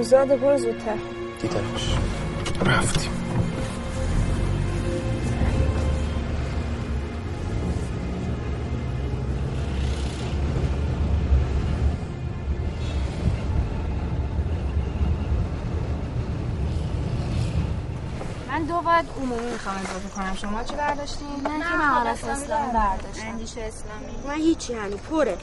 [0.00, 0.96] نوزاد برو زودتر.
[1.42, 1.94] دیدمش
[2.66, 3.10] رفتیم.
[18.48, 20.36] من دو باید عمومی می‌خوام اضافه کنم.
[20.36, 23.28] شما چی برداشتین؟ من که مهارت اسلامی برداشتم.
[23.28, 24.28] اندیشه اسلامی.
[24.28, 25.38] من هیچی هنی پره.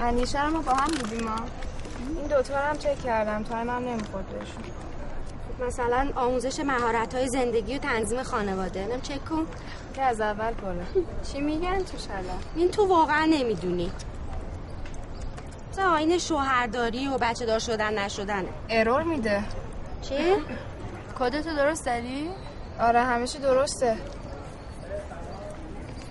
[0.00, 1.36] اندیشه رو ما با هم دیدیم ما
[2.16, 4.62] این دوتا هم چک کردم تایم هم نمی‌خورد بهشون
[5.58, 9.46] خب مثلا آموزش مهارت های زندگی و تنظیم خانواده نم چک کن
[9.94, 10.86] که از اول پره
[11.32, 13.92] چی میگن تو شلا؟ این تو واقعا نمی‌دونی
[15.76, 19.44] تا آین شوهرداری و بچه دار شدن نشدنه ارور میده
[20.02, 20.14] چی؟
[21.18, 22.30] کدتو درست داری؟
[22.80, 23.96] آره همیشه درسته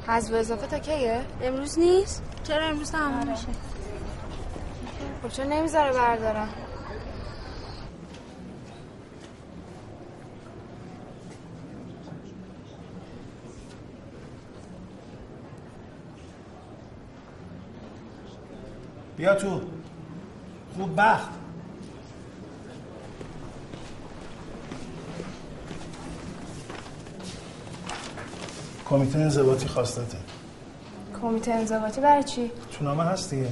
[0.07, 3.47] حذف اضافه تا کیه؟ امروز نیست؟ چرا امروز تمام میشه؟
[5.23, 6.49] خب چرا نمی‌ذاره بردارم؟
[19.17, 19.61] بیا تو
[20.77, 21.29] خوب بخت
[28.85, 30.17] کمیته انضباطی خواستته
[31.21, 33.49] کمیته انضباطی برای چی؟ تو نامه هست دیگه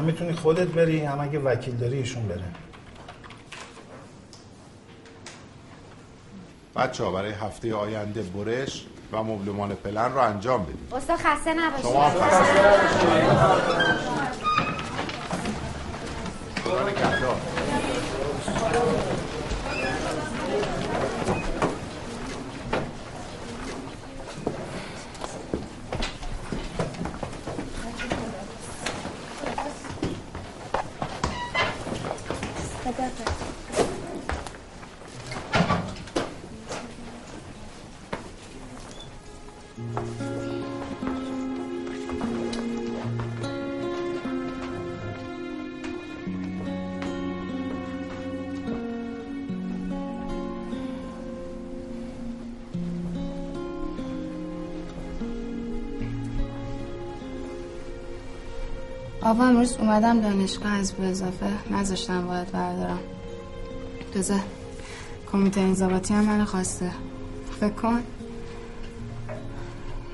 [0.00, 2.44] هم می‌تونی خودت بری هم اگه وکیل داری ایشون بره.
[6.76, 10.94] بچه ها برای هفته آینده برش و مبلمان پلن رو انجام بدید.
[10.94, 11.86] استاد خسته نباشید.
[11.86, 14.09] شما خسته خدا
[59.30, 62.98] آقا امروز اومدم دانشگاه از به اضافه نذاشتم باید بردارم.
[64.14, 64.40] تازه
[65.32, 66.90] کمیته انضباطی هم منو خواسته.
[67.60, 68.02] فکر کن.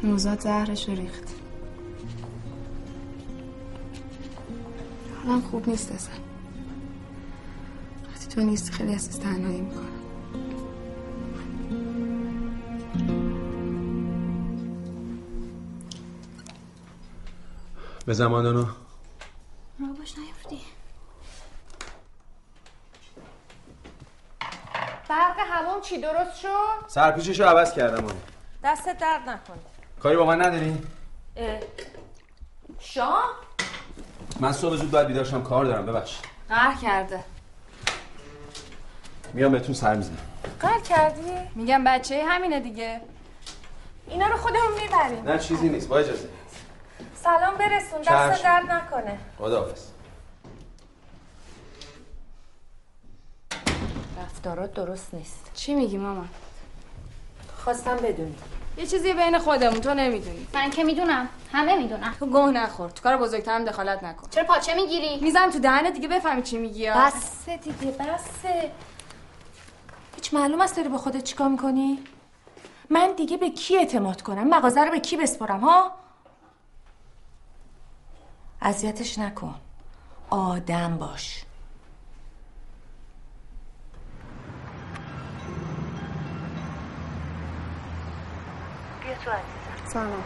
[0.02, 1.34] نوزاد زهرش رو ریخت.
[5.24, 6.14] حالم خوب نیست اصلا.
[8.10, 9.86] وقتی تو نیستی خیلی احساس تنهایی می‌کنم.
[18.06, 18.66] به زمانانو
[19.78, 20.60] رو باش نیفتی
[25.08, 28.14] برق هوام چی درست شد؟ سرپیچشو عوض کردم اون
[28.64, 29.58] دست درد نکن.
[30.00, 30.82] کاری با من نداری؟
[32.78, 33.24] شام؟
[34.40, 36.18] من صبح زود باید بیدارشم کار دارم ببخش.
[36.48, 37.24] قهر کرده.
[39.32, 40.18] میام بهتون سر می‌زنم.
[40.60, 43.00] قهر کردی؟ میگم بچه همینه دیگه.
[44.08, 45.28] اینا رو خودمون می‌بریم.
[45.28, 46.28] نه چیزی نیست با اجازه.
[47.22, 48.02] سلام برسون.
[48.02, 49.18] دست درد نکنه.
[49.38, 49.95] خداحافظ.
[54.36, 55.50] رفتارات درست نیست.
[55.54, 56.24] چی میگی ماما؟
[57.56, 58.34] خواستم بدونی.
[58.76, 60.46] یه چیزی بین خودمون تو نمی‌دونی.
[60.54, 61.28] من که می‌دونم.
[61.52, 62.90] همه می‌دونم تو گوه نخور.
[62.90, 64.28] تو کار بزرگترم دخالت نکن.
[64.30, 68.72] چرا پاچه می‌گیری؟ میزم تو دهنت دیگه بفهمی چی میگی بسه دیگه بسه.
[70.16, 71.98] هیچ معلوم است داری با خودت چیکار می‌کنی؟
[72.90, 75.92] من دیگه به کی اعتماد کنم؟ مغازه رو به کی بسپرم ها؟
[78.62, 79.54] اذیتش نکن.
[80.30, 81.45] آدم باش.
[89.26, 90.24] تو عزیزم سلام.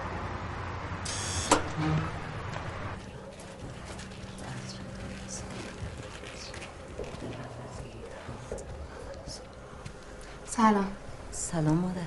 [10.46, 10.92] سلام
[11.32, 12.01] سلام مادر.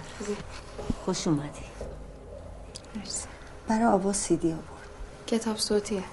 [1.05, 1.49] خوش اومدی.
[2.95, 3.27] مرسی.
[3.67, 4.63] برای آوا سیدی آورد.
[5.27, 6.03] کتاب صوتیه.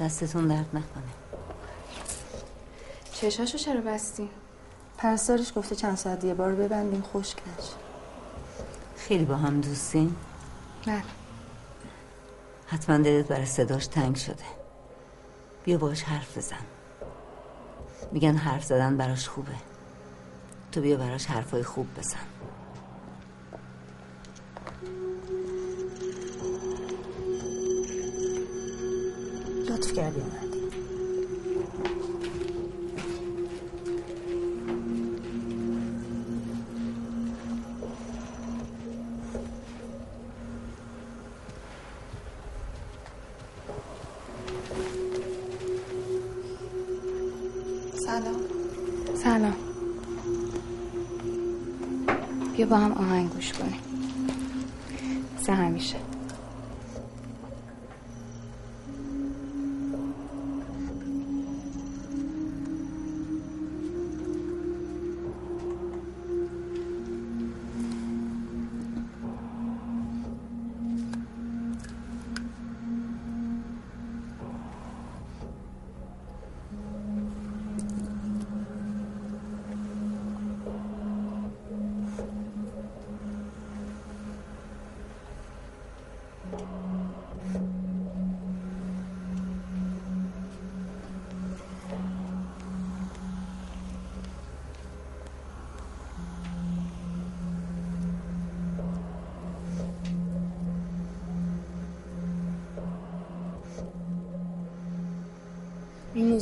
[0.00, 0.82] دستتون درد نکنه.
[3.12, 4.30] چشاشو چرا بستی؟
[4.98, 7.85] پرستارش گفته چند ساعت یه بار ببندیم خشک نشه.
[9.08, 10.16] خیلی با هم دوستین
[10.86, 11.02] بله.
[12.66, 14.44] حتما دلت برای صداش تنگ شده.
[15.64, 16.56] بیا باش حرف بزن.
[18.12, 19.54] میگن حرف زدن براش خوبه.
[20.72, 22.16] تو بیا براش حرفای خوب بزن.
[29.70, 30.45] لطف کردی اومدی
[52.76, 53.05] بیا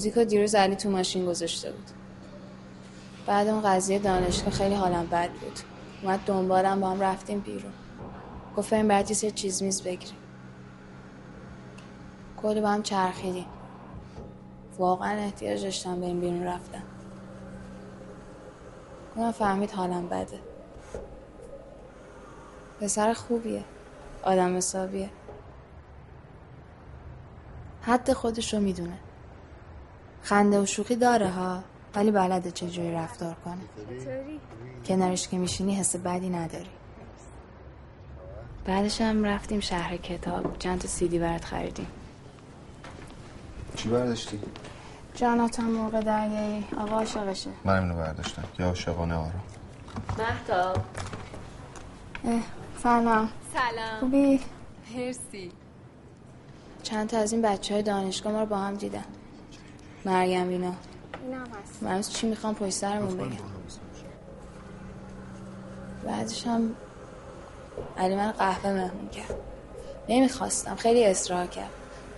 [0.05, 1.91] موزیکا دیروز علی تو ماشین گذاشته بود.
[3.27, 5.59] بعد اون قضیه دانشگاه خیلی حالم بد بود.
[6.03, 7.73] اومد دنبالم با هم رفتیم بیرون.
[8.57, 10.17] گفت این براتیس یه چیز میز بگیریم.
[12.37, 13.47] کلی با هم چرخیدیم.
[14.79, 16.83] واقعا احتیاج داشتم به این بیرون رفتم
[19.15, 20.39] اونم فهمید حالم بده.
[22.81, 23.65] پسر خوبیه.
[24.23, 25.11] آدم حسابیه.
[27.83, 28.99] حد خودش رو می‌دونه.
[30.25, 31.63] خنده و شوخی داره ها
[31.95, 33.57] ولی بلده چجوری رفتار کنه.
[34.87, 36.71] کنارش که میشینی حس بدی نداری.
[38.67, 40.59] بعدش هم رفتیم شهر کتاب.
[40.59, 41.87] چند تا سیدی برات خریدیم.
[43.77, 44.41] چی برداشتی؟
[45.15, 47.51] جاناتان موقع دریایی آقا عاشقشه.
[47.65, 48.45] من اینو برداشتم.
[48.59, 49.43] یا عاشقانه آرام
[50.19, 50.77] مهتاب.
[52.83, 53.29] سلام.
[53.55, 54.01] سلام.
[54.01, 54.41] خوبی؟
[54.95, 55.53] مرسی.
[56.83, 59.05] چند تا از این بچه های دانشگاه ما رو با هم دیدن.
[60.05, 60.73] مریم اینا
[61.23, 61.83] اینم هست.
[61.83, 63.37] من از چی می‌خوام پشت سرمون بگم؟
[66.05, 66.75] بعدش هم
[67.97, 69.37] علی من قهوه مهمون کرد.
[70.09, 71.71] نمی‌خواستم خیلی اصرار کرد.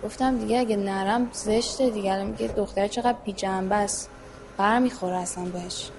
[0.03, 2.13] گفتم دیگه اگه نرم زشته دیگه.
[2.13, 4.09] الان میگه دختر چقدر بی جنبه است.
[4.57, 5.91] بر می‌خوره اصلا بهش.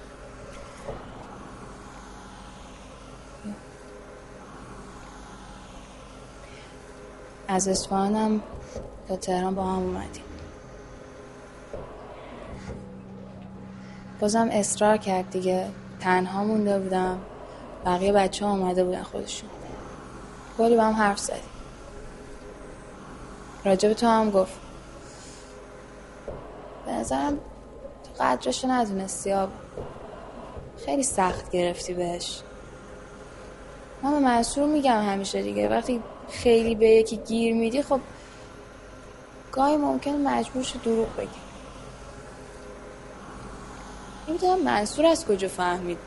[7.47, 8.41] از اصفهانم
[9.07, 10.23] تا تهران با هم اومدیم.
[14.19, 15.67] بازم اصرار کرد دیگه.
[15.99, 17.19] تنها مونده بودم.
[17.85, 19.49] بقیه بچه ها آمده بودن خودشون.
[20.57, 21.41] کلی با هم حرف زدیم.
[23.65, 24.59] راجب تو هم گفت.
[26.85, 27.37] به نظرم
[28.03, 29.49] تو قدرشو ندونستی آب.
[30.85, 32.41] خیلی سخت گرفتی بهش.
[34.03, 35.69] من به منصور میگم همیشه دیگه.
[35.69, 37.99] وقتی خیلی به یکی گیر میدی خب
[39.51, 41.48] گاهی ممکنه مجبور شد دروغ بگی.
[44.29, 45.97] نمی‌دونم منصور از کجا فهمید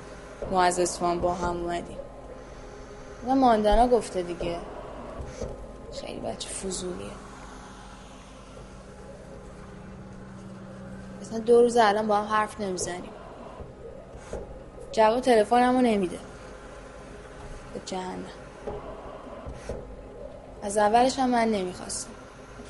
[0.50, 1.98] ما از اصفهان با هم اومدیم.
[3.28, 4.58] و ماندانا گفته دیگه.
[6.00, 7.10] خیلی بچه فضولیه.
[11.20, 13.10] مثلا دو روز الان با هم حرف نمی‌زنیم.
[14.92, 16.18] جواب تلفنمو نمیده.
[17.74, 18.24] به جهنم.
[20.62, 22.10] از اولش هم من نمی‌خواستم.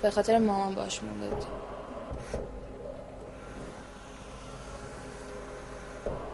[0.03, 1.62] به خاطر مامان باش مونده بودم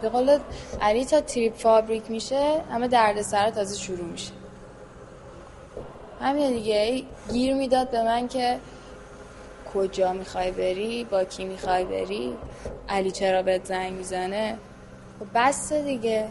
[0.03, 0.39] به قول
[0.81, 4.33] علی تا تریپ فابریک میشه همه درد سر تازه شروع میشه.
[6.21, 7.03] همین دیگه
[7.33, 8.59] گیر می‌داد به من که
[9.75, 12.37] کجا می‌خوای بری با کی می‌خوای بری
[12.89, 14.59] علی چرا بهت زنگ می‌زنه؟
[15.19, 16.29] خب بس دیگه.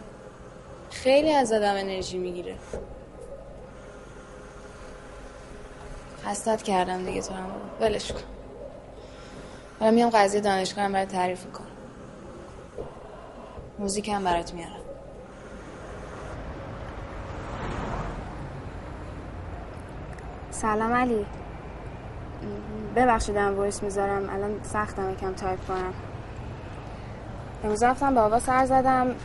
[0.91, 2.55] خیلی از آدم انرژی می‌گیره.
[6.25, 8.19] حسدت کردم دیگه تو هم ولش کن.
[9.79, 11.76] حالا میام قضیه دانشگاه هم برای تعریف کنم
[13.79, 14.71] موزیک هم برات میارم.
[20.51, 21.25] سلام علی.
[22.95, 24.29] ببخشیدم voice می‌ذارم.
[24.29, 25.93] الان سختمه یکم تایپ کنم.
[27.63, 29.15] امروز رفتم به آوا سر زدم.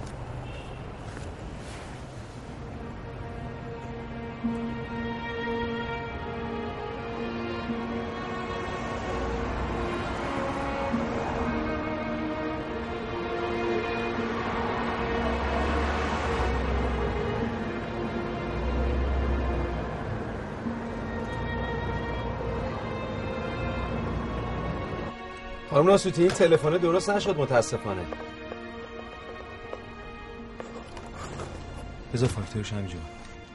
[25.82, 28.02] خانم ناسوتی این تلفن درست نشد متاسفانه.
[32.14, 32.96] بذار فاکتورش همینجا.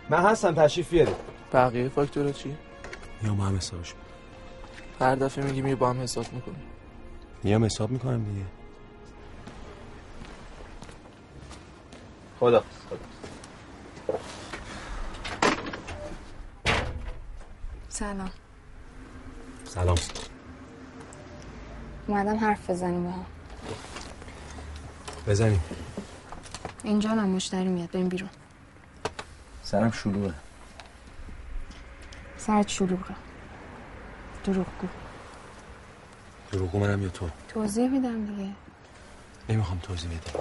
[0.10, 1.16] من هستم تشریف بیارید.
[1.54, 2.58] بقیه فاکتورا چی؟
[3.24, 3.94] یا ما هم حسابش.
[5.00, 6.56] هر دفعه میگی می با هم حساب می‌کنی
[7.44, 8.46] میام حساب می‌کنم دیگه.
[12.40, 12.64] خدا.
[17.90, 18.32] سلام.
[19.64, 19.98] سلام.
[22.08, 23.26] اومدم حرف بزنیم با هم.
[25.28, 25.64] بزنیم.
[26.84, 28.30] اینجا هم مشتری میاد بریم بیرون.
[29.64, 30.34] سرم شلوغه.
[32.38, 33.16] سرت شلوغه.
[34.44, 34.88] دروغ گو
[36.52, 38.50] دروغو منم یا تو؟ توضیح میدم دیگه.
[39.50, 40.32] نمی‌خوام توضیح بدی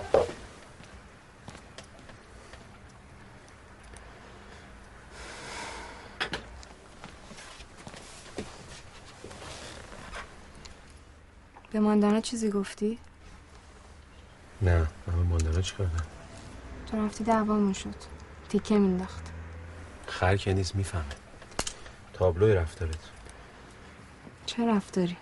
[11.76, 12.98] به ماندانا چیزی گفتی؟
[14.62, 16.04] نه من به ماندانا چی کردم
[16.90, 17.94] تو رفتی دعوامون شد.
[18.48, 19.32] تیکه مینداخت.
[20.06, 21.04] خر که نیست می‌فهمه.
[22.12, 22.98] تابلوی رفتارت.
[24.46, 25.16] چه رفتاری؟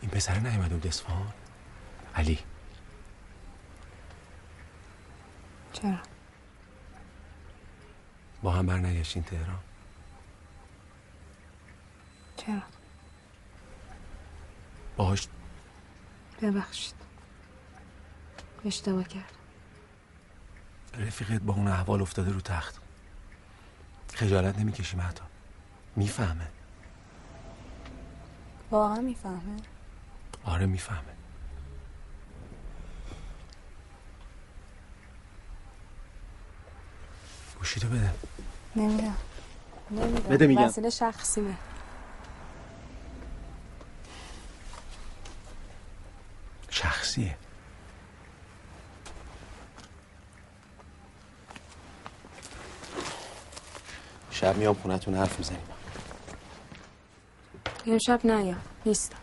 [0.00, 1.32] این پسر نیومده بود اصفهان
[2.14, 2.38] علی.
[5.82, 5.98] چرا؟
[8.42, 9.58] با هم بر نگشتین تهران؟
[12.36, 12.62] چرا؟
[14.96, 15.28] باهاش
[16.42, 16.94] ببخشید.
[18.64, 19.32] اشتباه کرد
[20.94, 22.80] رفیقت با اون احوال افتاده رو تخت.
[24.14, 25.22] خجالت نمی‌کشی حتی.
[25.96, 26.48] می‌فهمه.
[28.70, 29.56] واقعا می‌فهمه؟
[30.44, 31.17] آره می‌فهمه.
[37.68, 38.10] گوشیتو بده.
[38.76, 39.16] نمیدم
[39.90, 40.62] نمیدم بده میگم.
[40.62, 41.54] وسیله شخصیه
[46.70, 47.36] شخصیه.
[54.30, 55.60] شب میام خونتون حرف می‌زنیم.
[57.86, 58.54] امشب نیا.
[58.86, 59.16] نیستم.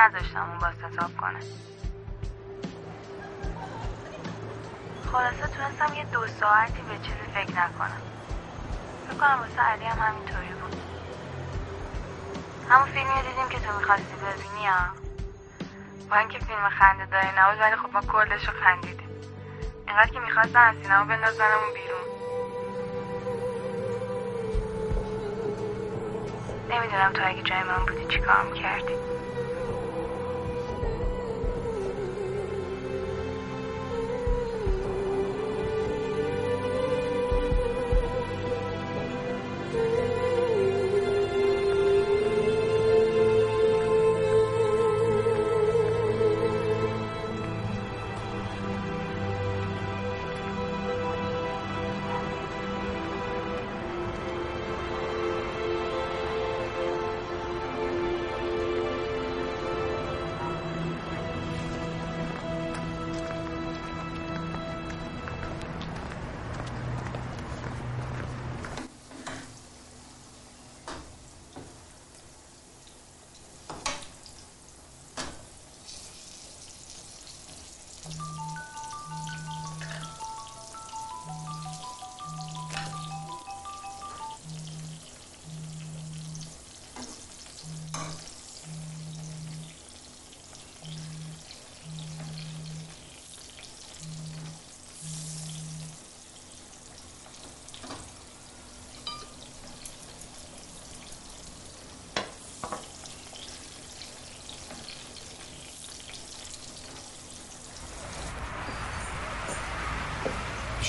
[0.00, 1.40] نذاشتم اون باز حساب کنه
[5.12, 8.02] خلاصه تونستم یه دو ساعتی به چیزی فکر نکنم.
[9.06, 10.76] فکر کنم واسه علی هم همینطوری بود.
[12.68, 14.86] همون فیلمی دیدیم که تو می‌خواستی ببینی ها
[16.10, 19.10] با اینکه فیلم خنده داری نبود ولی خب ما کلش رو خندیدیم.
[19.88, 22.06] اینقدر که می‌خواستن از سینما بندازنمون بیرون.
[26.70, 29.19] نمی‌دونم تو اگه جای من بودی چی کار می‌کردی.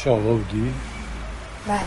[0.02, 0.74] پیش آقا بودی؟
[1.68, 1.80] بله.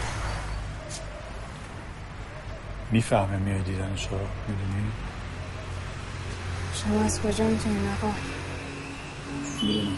[2.90, 4.18] می‌فهمه میای دیدن شما
[4.48, 4.92] می‌دونی؟
[6.74, 8.12] شما از کجا می‌تونین آقا؟
[9.62, 9.96] می‌دونم.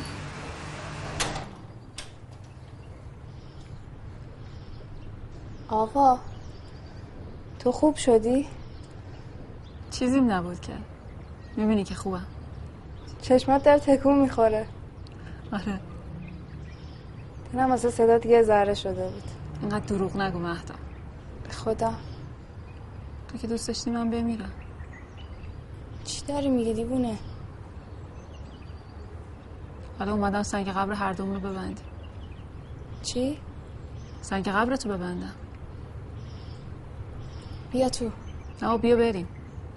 [5.68, 6.18] آقا
[7.58, 8.46] تو خوب شدی؟
[9.90, 10.72] چیزیم نبود که.
[11.56, 12.26] می‌بینی که خوبم.
[13.22, 14.66] چشمات در تکون می‌خوره.
[15.52, 15.80] آره.
[17.56, 19.22] دلم واسه صدا دیگه ذره شده بود.
[19.60, 20.74] اینقدر دروغ نگو مهدا
[21.44, 21.92] به خدا.
[23.28, 24.50] تو که دوست داشتی من بمیرم.
[26.04, 27.18] چی داری میگی دیوونه؟
[29.98, 31.86] حالا اومدم سنگ قبر هر دوم رو ببندیم.
[33.02, 33.38] چی؟
[34.20, 35.34] سنگ قبرتو ببندم.
[37.72, 38.10] بیا تو.
[38.62, 39.28] نه بیا بریم.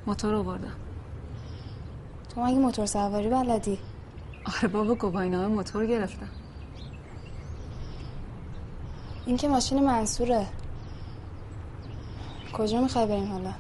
[0.06, 0.76] موتور رو بردم.
[2.30, 3.80] تو مگه موتور سواری بلدی؟
[4.46, 6.30] آره بابا گواهینامه موتور گرفتم.
[9.30, 10.46] این که ماشین منصوره.
[12.54, 13.54] کجا می‌خوای بریم حالا؟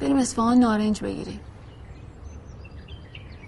[0.00, 1.40] بریم اصفهان نارنج بگیریم.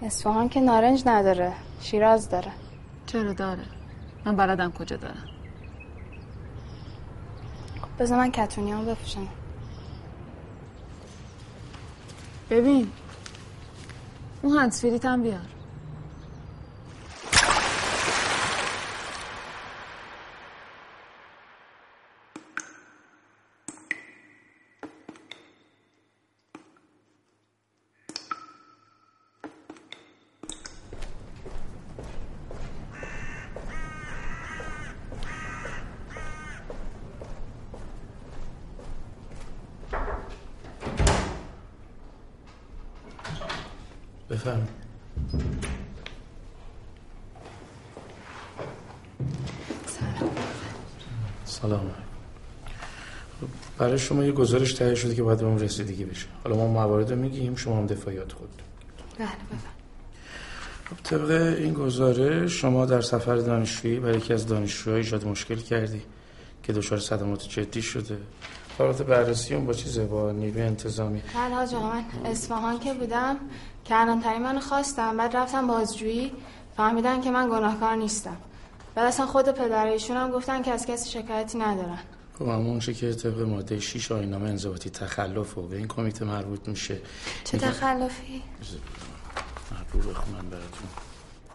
[0.01, 2.51] اصفهان که نارنج نداره شیراز داره.
[3.05, 3.65] چرا داره؟
[4.25, 5.23] من بلدم کجا دارم.
[7.81, 9.27] خب بذار من کتونیامو بپوشم
[12.49, 12.91] ببین
[14.41, 15.56] اون هنسفیریت هم بیار.
[44.37, 44.67] بفهم
[51.45, 51.91] سلام.
[53.77, 56.27] برای شما یه گزارش تهیه شده که باید به اون رسیدگی بشه.
[56.43, 58.49] حالا ما موارد رو میگیم شما هم دفاعیات خود.
[59.19, 59.27] بله
[60.85, 66.01] خب طبق این گزارش شما در سفر دانشجویی برای یکی از دانشجوها ایجاد مشکل کردی
[66.63, 68.17] که دچار صدمات جدی شده.
[68.77, 71.21] بررسی اون با چیزه با نیروی انتظامی.
[71.35, 73.37] بله حاج من اصفهان که بودم
[73.85, 76.31] کلانتری منو خواستم بعد رفتم بازجویی
[76.77, 78.37] فهمیدن که من گناهکار نیستم.
[78.95, 81.99] بعد اصلا خود پدرایشون هم گفتن که از کسی شکایتی ندارن.
[82.39, 86.67] خب اما اون که طبق ماده 6 آیین‌نامه انضباطی تخلف و به این کمیته مربوط
[86.67, 86.97] میشه.
[87.43, 88.41] چه تخلفی؟
[89.93, 90.87] رو بخونم براتون.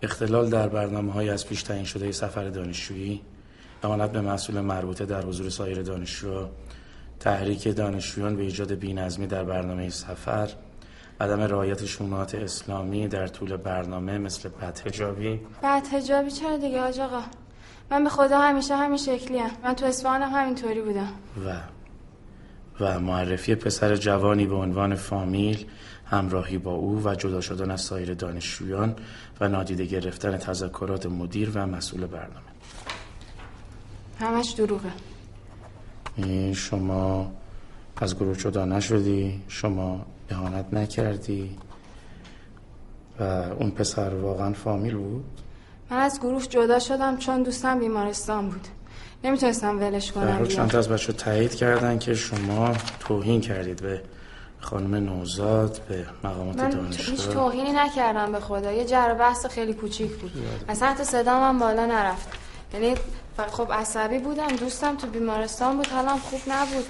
[0.02, 3.20] اختلال در برنامه های از پیش تعیین شده سفر دانشجویی
[3.82, 6.50] اعانت به مسئول مربوطه در حضور سایر دانشجوها.
[7.22, 10.50] تحریک دانشجویان به ایجاد بینظمی در برنامه سفر
[11.20, 15.40] عدم رعایت شونات اسلامی در طول برنامه مثل بدهجابی.
[15.62, 17.22] بعد هجابی چرا دیگه حاج آقا؟
[17.90, 19.50] من به خدا همیشه همین شکلی هم.
[19.64, 21.12] من تو اصفهانم همینطوری بودم.
[21.46, 21.60] و
[22.80, 25.66] و معرفی پسر جوانی به عنوان فامیل
[26.06, 28.96] همراهی با او و جدا شدن از سایر دانشجویان
[29.40, 32.52] و نادیده گرفتن تذکرات مدیر و مسئول برنامه.
[34.20, 35.11] همش دروغه.
[36.54, 37.32] شما
[37.96, 41.58] از گروه جدا نشدی شما اهانت نکردی
[43.20, 43.22] و
[43.58, 45.24] اون پسر واقعا فامیل بود؟
[45.90, 48.68] من از گروه جدا شدم چون دوستم بیمارستان بود.
[49.24, 50.48] نمی‌تونستم ولش در کنم بیام.
[50.48, 54.02] چند تا از بچه تایید کردن که شما توهین کردید به
[54.60, 57.06] خانم نوزاد به مقامات من دانشگاه.
[57.06, 58.72] هیچ توهینی نکردم به خدا.
[58.72, 60.32] یه جر بحث خیلی کوچیک بود.
[60.68, 62.28] اصلا حتی صدام هم بالا نرفت.
[62.74, 62.94] یعنی
[63.36, 66.84] خب عصبی بودم دوستم تو بیمارستان بود حالم خوب نبود.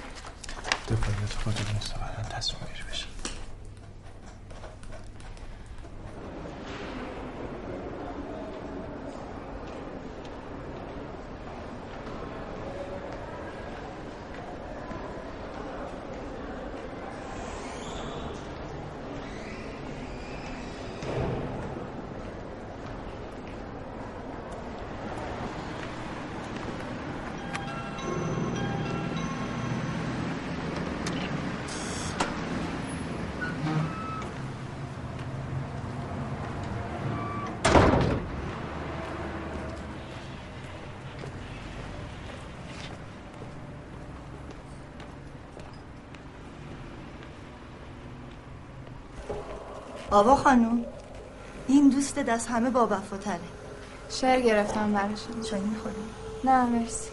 [0.89, 3.05] دفاعیت خودت نیست الان تصمیم گیری بشه
[50.11, 50.85] آوا خانم
[51.67, 53.39] این دوست دست همه با وفاتره
[54.09, 55.19] شعر گرفتم براش
[55.49, 55.95] چای می‌خوری؟
[56.43, 57.09] نه مرسی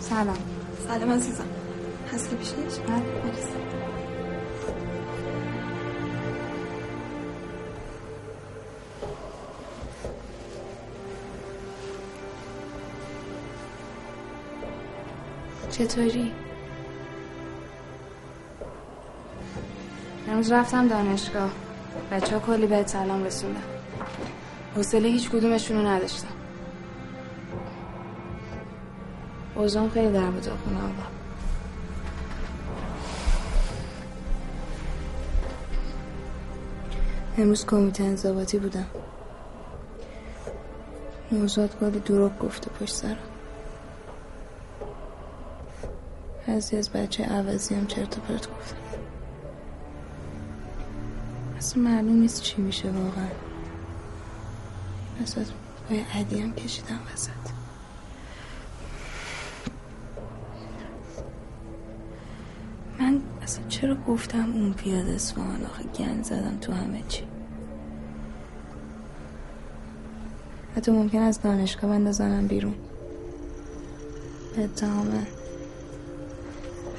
[0.00, 0.38] سلام
[0.88, 1.44] سلام عزیزم
[2.12, 3.54] هستی پیشش؟ بله مرسی
[15.70, 16.43] چطوری؟
[20.34, 21.50] امروز رفتم دانشگاه.
[22.10, 23.62] بچه ها کلی بهت سلام رسوندم
[24.76, 26.28] حوصله هیچ کدومشون رو نداشتم.
[29.56, 31.06] اوزان خیلی در به داغونه آقا
[37.38, 38.86] امروز کمیته انضباطی بودم.
[41.32, 43.16] نوزاد کلی دروغ گفته پشت سرم.
[46.48, 48.76] بعضی از بچه عوضی هم چرت و پرت گفتن.
[51.74, 53.28] اصلا معلوم نیست چی میشه واقعا.
[55.22, 55.44] اصلا
[55.88, 57.30] پای عدی هم کشیدم وسط.
[63.00, 67.22] من اصلا چرا گفتم اون پیاده اصفهان آخه گند زدم تو همه چی.
[70.76, 72.74] حتی ممکن از دانشگاه بندازنم بیرون.
[74.56, 75.26] به اتهام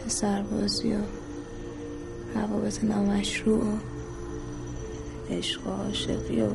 [0.06, 1.00] پسربازی و
[2.36, 3.95] روابط نامشروع و
[5.30, 6.50] عشق و عاشقی و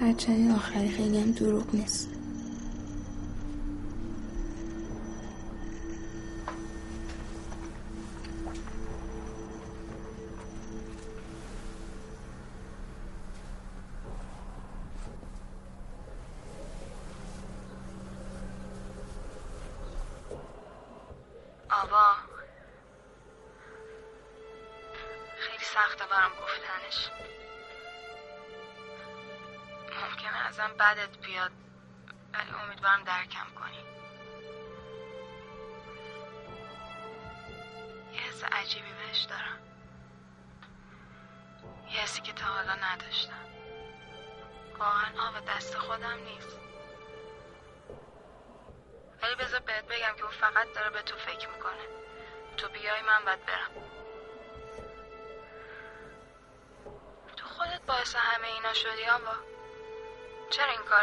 [0.00, 2.19] هرچند این آخری خیلی هم دروغ نیست.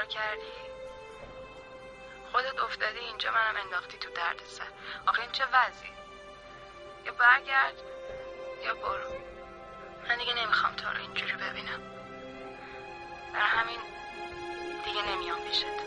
[0.08, 0.54] کردی؟
[2.32, 4.68] خودت افتادی اینجا منم انداختی تو درد سر.
[5.08, 5.92] آخه این چه وضعی؟
[7.06, 7.82] یا برگرد
[8.64, 9.12] یا برو.
[10.10, 11.82] من دیگه نمی‌خوام تو رو اینجوری ببینم.
[13.34, 13.80] برای همین
[14.86, 15.87] دیگه نمیام پیشت.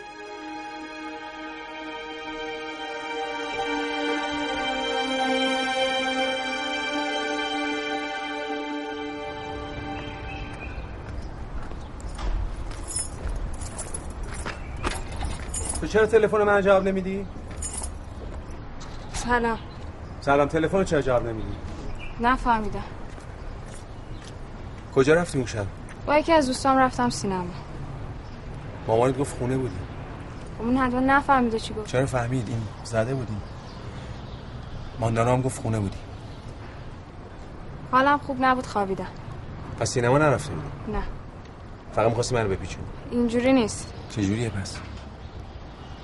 [15.91, 17.27] چرا تلفن من جواب نمیدی؟
[19.13, 19.59] سلام.
[20.21, 21.53] سلام تلفن چرا جواب نمیدی؟
[22.21, 22.83] نفهمیدم.
[24.95, 25.67] کجا رفتی اون شب
[26.07, 27.45] با یکی از دوستام رفتم سینما.
[28.87, 29.75] مامانت گفت خونه بودی.
[30.59, 31.87] خب اون حتما نفهمیده چی گفت.
[31.87, 33.37] چرا فهمید؟ این زده بودی.
[35.01, 35.99] ماندانا هم گفت خونه بودی.
[37.93, 39.09] حالم خوب نبود خوابیدم.
[39.81, 41.03] پس سینما نرفته بودی؟ نه.
[41.93, 42.87] فقط می‌خواستی منو بپیچونی.
[43.11, 43.95] اینجوری نیست.
[44.11, 44.79] چجوریه پس؟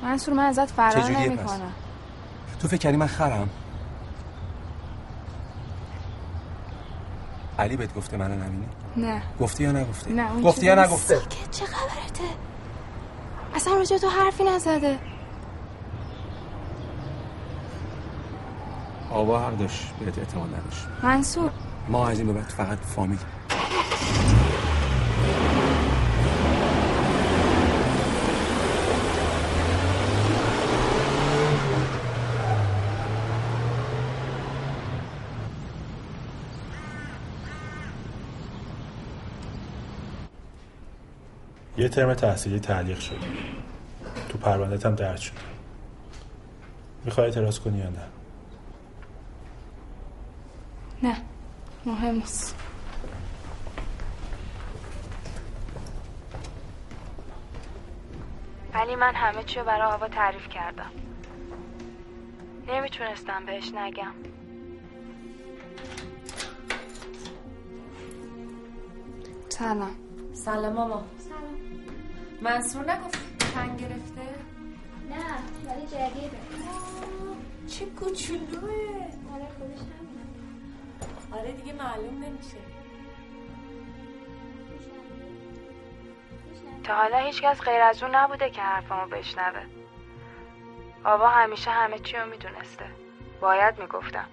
[0.07, 1.73] منصور من ازت فرار نمی پس؟ کنم
[2.61, 3.49] تو فکر کردی من خرم؟
[7.59, 8.67] علی بهت گفته منو نبینی؟
[8.97, 9.23] نه.
[9.41, 12.25] گفتی یا نگفتی؟ نه اون گفتی یا نگفته ساکت چه خبرته؟
[13.55, 14.99] اصلا راجع تو حرفی نزده.
[19.11, 20.87] آوا حق داشت بهت اعتماد نداشت.
[21.03, 21.51] منصور.
[21.89, 23.19] ما از این به بعد فقط فامیل.
[41.79, 43.19] یه ترم تحصیلی تعلیق شد.
[44.29, 45.33] تو پروندت هم درد شد.
[47.05, 48.07] می‌خوای اعتراض کنی یا نه؟
[51.03, 51.17] نه.
[51.87, 52.55] مهم نیست.
[58.75, 60.91] ولی من همه چی رو برای آوا تعریف کردم.
[62.69, 64.13] نمی‌تونستم بهش نگم.
[69.49, 69.91] سلام.
[70.35, 71.05] سلام ماما.
[72.41, 74.23] منصور نگفت تنگ گرفته؟
[75.11, 75.25] نه
[75.67, 76.37] ولی جدیده
[77.69, 79.07] چه کوچولوه.
[79.35, 80.23] آره خودش همینه
[81.33, 82.57] آره دیگه معلوم نمیشه.
[86.85, 89.63] تا حالا هیچکس غیر از اون نبوده که حرفمو بشنوه.
[91.05, 92.85] آوا همیشه همه چی رو می‌دونسته.
[93.41, 94.27] باید می‌گفتم.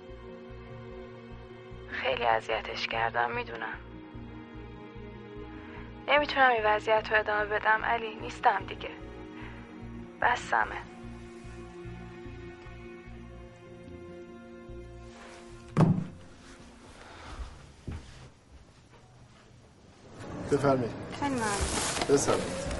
[1.90, 3.78] خیلی اذیتش کردم می‌دونم.
[6.08, 8.16] نمی‌تونم این وضعیت رو ادامه بدم علی.
[8.16, 8.90] نیستم دیگه.
[10.22, 10.76] بسمه.
[20.52, 20.92] بفرمایید.
[21.20, 21.48] خیلی ممنون.
[22.10, 22.74] بسرمایید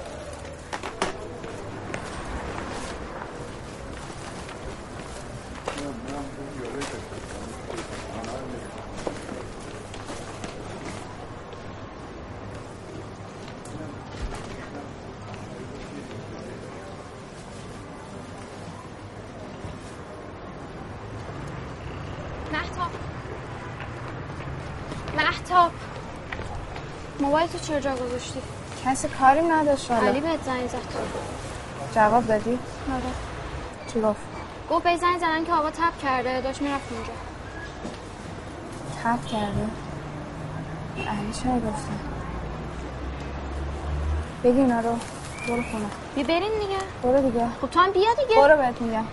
[22.52, 22.90] محتاب
[25.44, 25.70] محتاب.
[27.20, 28.40] موبایل تو چرا جا گذاشتی؟
[28.84, 30.06] کسی کاری نداشت حالا.
[30.06, 30.78] علی بهت زنگ زد.
[31.94, 32.58] جواب دادی؟
[32.94, 33.02] آره.
[33.92, 34.20] چی گفت؟
[34.70, 37.12] گفت به زنگ زدن که آقا تب کرده داشت می‌رفت اونجا.
[39.04, 39.66] تب کرده؟
[41.10, 41.92] علی چرا گفته؟
[44.44, 44.98] بگی اینا رو
[45.48, 45.86] برو خونه.
[46.14, 46.78] بیا بریم دیگه.
[47.02, 47.46] برو دیگه.
[47.60, 48.40] خب تو هم بیا دیگه.
[48.40, 49.04] برو بهت میگم.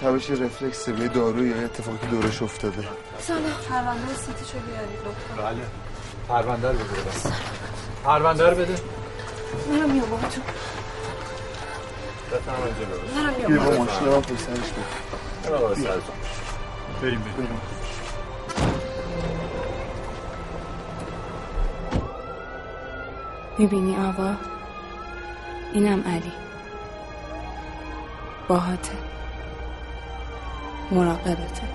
[0.00, 2.88] تبش یه رفلکسه به دارو یا اتفاقی دورش افتاده.
[3.18, 3.42] سلام.
[3.70, 5.42] پرونده سیتیشو بیارید لطفا.
[5.42, 5.62] بله.
[6.28, 6.84] پرونده رو بده.
[7.10, 7.26] بس
[8.04, 8.74] پرونده رو بده.
[9.70, 10.42] منم میام باهاتون
[12.32, 13.48] بفرمایید جلو.
[13.48, 13.84] بیا با.
[13.84, 14.84] ماشین من پای سرش بریم
[15.44, 16.00] برو آقا سرجان.
[17.02, 17.20] بریم.
[17.36, 17.60] بریم.
[23.58, 24.34] می‌بینی آوا؟
[25.72, 26.32] اینم علی.
[28.48, 28.95] باهاته.
[30.92, 31.65] مراقبته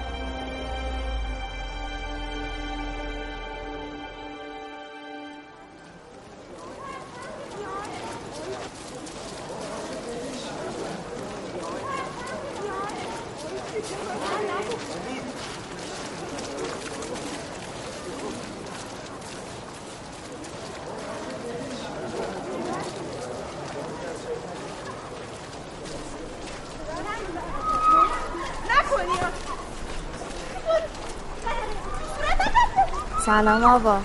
[33.32, 34.00] سلام آوا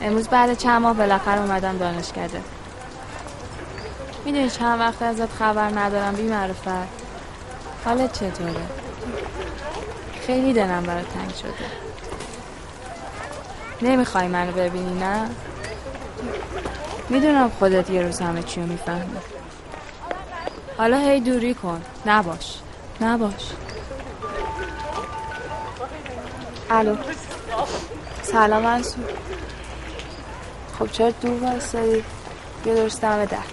[0.00, 2.40] امروز بعد چند ماه بالاخره اومدم دانشکده.
[4.24, 6.68] می‌دونی چند وقت ازت خبر ندارم بی معرفت
[7.84, 8.66] حالت چطوره؟
[10.26, 11.66] خیلی دلم برات تنگ شده.
[13.82, 15.30] نمی‌خوای منو ببینی نه؟
[17.08, 19.16] می‌دونم خودت یه روز همه چی رو می‌فهمی.
[20.78, 21.82] حالا هی دوری کن.
[22.06, 22.58] نباش.
[23.00, 23.52] نباش.
[26.70, 26.96] الو.
[28.32, 29.04] سلام منصور
[30.78, 32.04] خب چرا دور وایسادی
[32.64, 33.51] بیا درست دم در